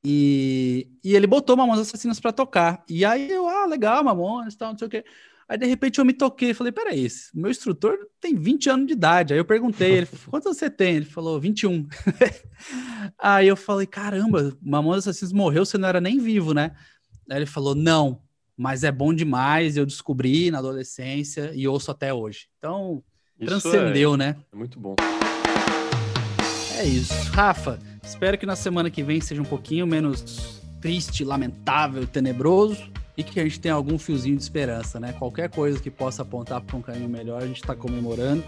E, 0.04 0.90
e 1.04 1.16
ele 1.16 1.28
botou 1.28 1.58
Mamonas 1.58 1.88
Assassinas 1.88 2.20
para 2.20 2.34
tocar. 2.34 2.84
E 2.90 3.06
aí 3.06 3.30
eu, 3.32 3.48
ah, 3.48 3.66
legal, 3.66 4.04
Mamonas, 4.04 4.56
tal, 4.56 4.72
não 4.72 4.78
sei 4.78 4.88
o 4.88 4.92
quê. 4.92 5.06
Aí 5.50 5.58
de 5.58 5.66
repente 5.66 5.98
eu 5.98 6.06
me 6.06 6.14
toquei, 6.14 6.54
falei, 6.54 6.72
peraí, 6.72 7.08
o 7.34 7.40
meu 7.40 7.50
instrutor 7.50 7.98
tem 8.22 8.36
20 8.36 8.70
anos 8.70 8.86
de 8.86 8.94
idade. 8.94 9.34
Aí 9.34 9.40
eu 9.40 9.46
perguntei, 9.46 9.94
ele, 9.94 10.08
quantos 10.30 10.56
você 10.56 10.70
tem? 10.70 10.98
Ele 10.98 11.06
falou, 11.06 11.40
21. 11.40 11.88
aí 13.18 13.48
eu 13.48 13.56
falei, 13.56 13.88
caramba, 13.88 14.56
Mamonas 14.62 15.08
Assassinas 15.08 15.34
morreu, 15.34 15.66
você 15.66 15.76
não 15.76 15.90
era 15.90 16.00
nem 16.00 16.20
vivo, 16.20 16.54
né? 16.54 16.76
Aí 17.28 17.40
ele 17.40 17.48
falou, 17.48 17.74
não, 17.74 18.22
mas 18.56 18.84
é 18.84 18.92
bom 18.92 19.12
demais, 19.12 19.76
eu 19.76 19.88
descobri 19.88 20.52
na 20.52 20.60
adolescência 20.60 21.52
e 21.56 21.68
ouço 21.68 21.90
até 21.90 22.14
hoje. 22.14 22.48
Então, 22.60 23.04
Isso 23.40 23.48
transcendeu, 23.50 24.14
é, 24.14 24.18
né? 24.18 24.36
É 24.54 24.56
muito 24.56 24.80
bom. 24.80 24.96
É 26.78 26.86
isso. 26.86 27.14
Rafa, 27.32 27.80
espero 28.04 28.38
que 28.38 28.46
na 28.46 28.56
semana 28.56 28.92
que 28.92 29.02
vem 29.02 29.20
seja 29.20 29.42
um 29.42 29.46
pouquinho 29.46 29.88
menos 29.88 30.62
triste, 30.80 31.24
lamentável, 31.24 32.06
tenebroso 32.06 32.92
e 33.20 33.24
que 33.24 33.38
a 33.38 33.44
gente 33.44 33.60
tenha 33.60 33.74
algum 33.74 34.00
fiozinho 34.00 34.38
de 34.38 34.42
esperança, 34.42 34.98
né? 34.98 35.12
Qualquer 35.12 35.50
coisa 35.50 35.78
que 35.78 35.92
possa 35.92 36.22
apontar 36.22 36.62
para 36.62 36.78
um 36.78 36.82
caminho 36.82 37.10
melhor, 37.10 37.44
a 37.44 37.46
gente 37.46 37.60
está 37.60 37.76
comemorando. 37.76 38.42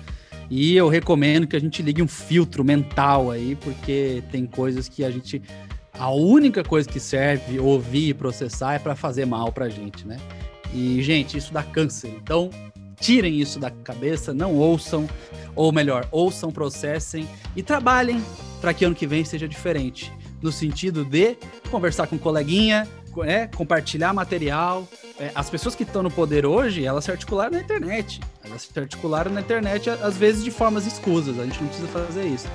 E 0.49 0.77
eu 0.77 0.87
recomendo 0.87 1.45
que 1.45 1.57
a 1.57 1.59
gente 1.59 1.81
ligue 1.81 2.01
um 2.01 2.07
filtro 2.07 2.63
mental 2.63 3.29
aí, 3.29 3.57
porque 3.57 4.23
tem 4.31 4.45
coisas 4.45 4.87
que 4.87 5.03
a 5.03 5.11
gente. 5.11 5.41
A 5.99 6.09
única 6.09 6.63
coisa 6.63 6.87
que 6.87 7.01
serve 7.01 7.59
ouvir 7.59 8.07
e 8.07 8.13
processar 8.13 8.75
é 8.75 8.79
para 8.79 8.95
fazer 8.95 9.25
mal 9.25 9.51
para 9.51 9.67
gente, 9.67 10.07
né? 10.07 10.15
E, 10.73 11.03
gente, 11.03 11.37
isso 11.37 11.51
dá 11.51 11.61
câncer. 11.61 12.07
Então, 12.23 12.49
tirem 12.97 13.41
isso 13.41 13.59
da 13.59 13.69
cabeça, 13.69 14.33
não 14.33 14.55
ouçam, 14.55 15.05
ou 15.53 15.73
melhor, 15.73 16.07
ouçam, 16.11 16.49
processem 16.49 17.27
e 17.57 17.61
trabalhem 17.61 18.23
para 18.61 18.73
que 18.73 18.85
ano 18.85 18.95
que 18.95 19.05
vem 19.05 19.25
seja 19.25 19.49
diferente. 19.49 20.13
No 20.41 20.49
sentido 20.49 21.03
de 21.03 21.35
conversar 21.69 22.07
com 22.07 22.15
um 22.15 22.19
coleguinha, 22.19 22.87
é, 23.23 23.47
compartilhar 23.47 24.13
material. 24.13 24.87
É, 25.19 25.31
as 25.35 25.49
pessoas 25.49 25.75
que 25.75 25.83
estão 25.83 26.01
no 26.01 26.11
poder 26.11 26.45
hoje, 26.45 26.85
elas 26.85 27.05
se 27.05 27.11
articularam 27.11 27.51
na 27.51 27.59
internet. 27.59 28.19
Elas 28.43 28.63
se 28.63 28.79
articularam 28.79 29.31
na 29.31 29.41
internet, 29.41 29.89
às 29.89 30.17
vezes 30.17 30.43
de 30.43 30.51
formas 30.51 30.85
escusas. 30.85 31.39
A 31.39 31.43
gente 31.43 31.61
não 31.61 31.67
precisa 31.67 31.87
fazer 31.87 32.25
isso. 32.25 32.47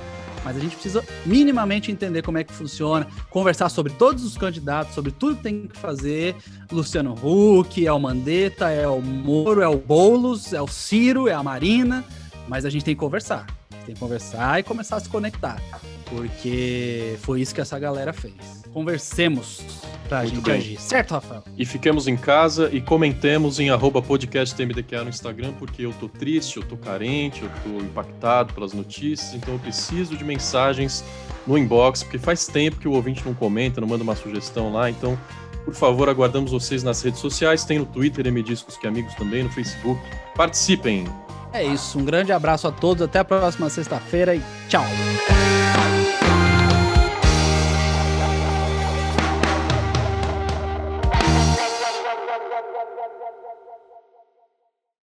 Mas 0.43 0.55
a 0.55 0.59
gente 0.59 0.75
precisa 0.75 1.03
minimamente 1.25 1.91
entender 1.91 2.21
como 2.21 2.37
é 2.37 2.43
que 2.43 2.53
funciona, 2.53 3.05
conversar 3.29 3.69
sobre 3.69 3.91
todos 3.93 4.23
os 4.23 4.37
candidatos, 4.37 4.95
sobre 4.95 5.11
tudo 5.11 5.35
que 5.35 5.43
tem 5.43 5.67
que 5.67 5.77
fazer. 5.77 6.35
Luciano 6.71 7.13
Huck, 7.13 7.85
é 7.85 7.91
o 7.91 7.99
Mandetta, 7.99 8.69
é 8.69 8.87
o 8.87 9.01
Moro, 9.01 9.61
é 9.61 9.67
o 9.67 9.77
Boulos, 9.77 10.53
é 10.53 10.61
o 10.61 10.67
Ciro, 10.67 11.27
é 11.27 11.33
a 11.33 11.43
Marina. 11.43 12.05
Mas 12.47 12.63
a 12.63 12.69
gente 12.69 12.85
tem 12.85 12.95
que 12.95 12.99
conversar. 12.99 13.45
Tem 13.85 13.93
que 13.93 13.99
conversar 13.99 14.59
e 14.59 14.63
começar 14.63 14.95
a 14.95 14.99
se 14.99 15.09
conectar. 15.09 15.61
Porque 16.09 17.17
foi 17.21 17.41
isso 17.41 17.53
que 17.53 17.61
essa 17.61 17.77
galera 17.77 18.13
fez. 18.13 18.33
Conversemos 18.73 19.61
pra 20.07 20.21
Muito 20.21 20.35
gente 20.35 20.45
bem. 20.45 20.55
agir. 20.55 20.79
Certo, 20.79 21.11
Rafael? 21.11 21.43
E 21.57 21.65
fiquemos 21.65 22.07
em 22.07 22.15
casa 22.15 22.69
e 22.71 22.79
comentemos 22.79 23.59
em 23.59 23.69
arroba 23.69 24.01
podcasttmdqa 24.01 25.03
no 25.03 25.09
Instagram, 25.09 25.53
porque 25.53 25.85
eu 25.85 25.93
tô 25.99 26.07
triste, 26.07 26.57
eu 26.57 26.63
tô 26.63 26.77
carente, 26.77 27.43
eu 27.43 27.49
tô 27.63 27.83
impactado 27.83 28.53
pelas 28.53 28.73
notícias, 28.73 29.33
então 29.33 29.53
eu 29.53 29.59
preciso 29.59 30.15
de 30.15 30.23
mensagens 30.23 31.03
no 31.45 31.57
inbox, 31.57 32.03
porque 32.03 32.17
faz 32.17 32.45
tempo 32.45 32.77
que 32.77 32.87
o 32.87 32.91
ouvinte 32.93 33.23
não 33.25 33.33
comenta, 33.33 33.81
não 33.81 33.87
manda 33.87 34.03
uma 34.03 34.15
sugestão 34.15 34.71
lá, 34.71 34.89
então 34.89 35.17
por 35.65 35.73
favor, 35.73 36.07
aguardamos 36.07 36.51
vocês 36.51 36.81
nas 36.81 37.01
redes 37.01 37.19
sociais, 37.19 37.65
tem 37.65 37.79
no 37.79 37.85
Twitter, 37.85 38.31
MDiscos 38.31 38.77
que 38.77 38.87
Amigos 38.87 39.13
também, 39.15 39.43
no 39.43 39.49
Facebook. 39.49 40.01
Participem! 40.33 41.05
É 41.51 41.61
isso, 41.61 41.99
um 41.99 42.05
grande 42.05 42.31
abraço 42.31 42.67
a 42.67 42.71
todos, 42.71 43.01
até 43.03 43.19
a 43.19 43.25
próxima 43.25 43.69
sexta-feira 43.69 44.33
e 44.33 44.41
tchau! 44.69 44.85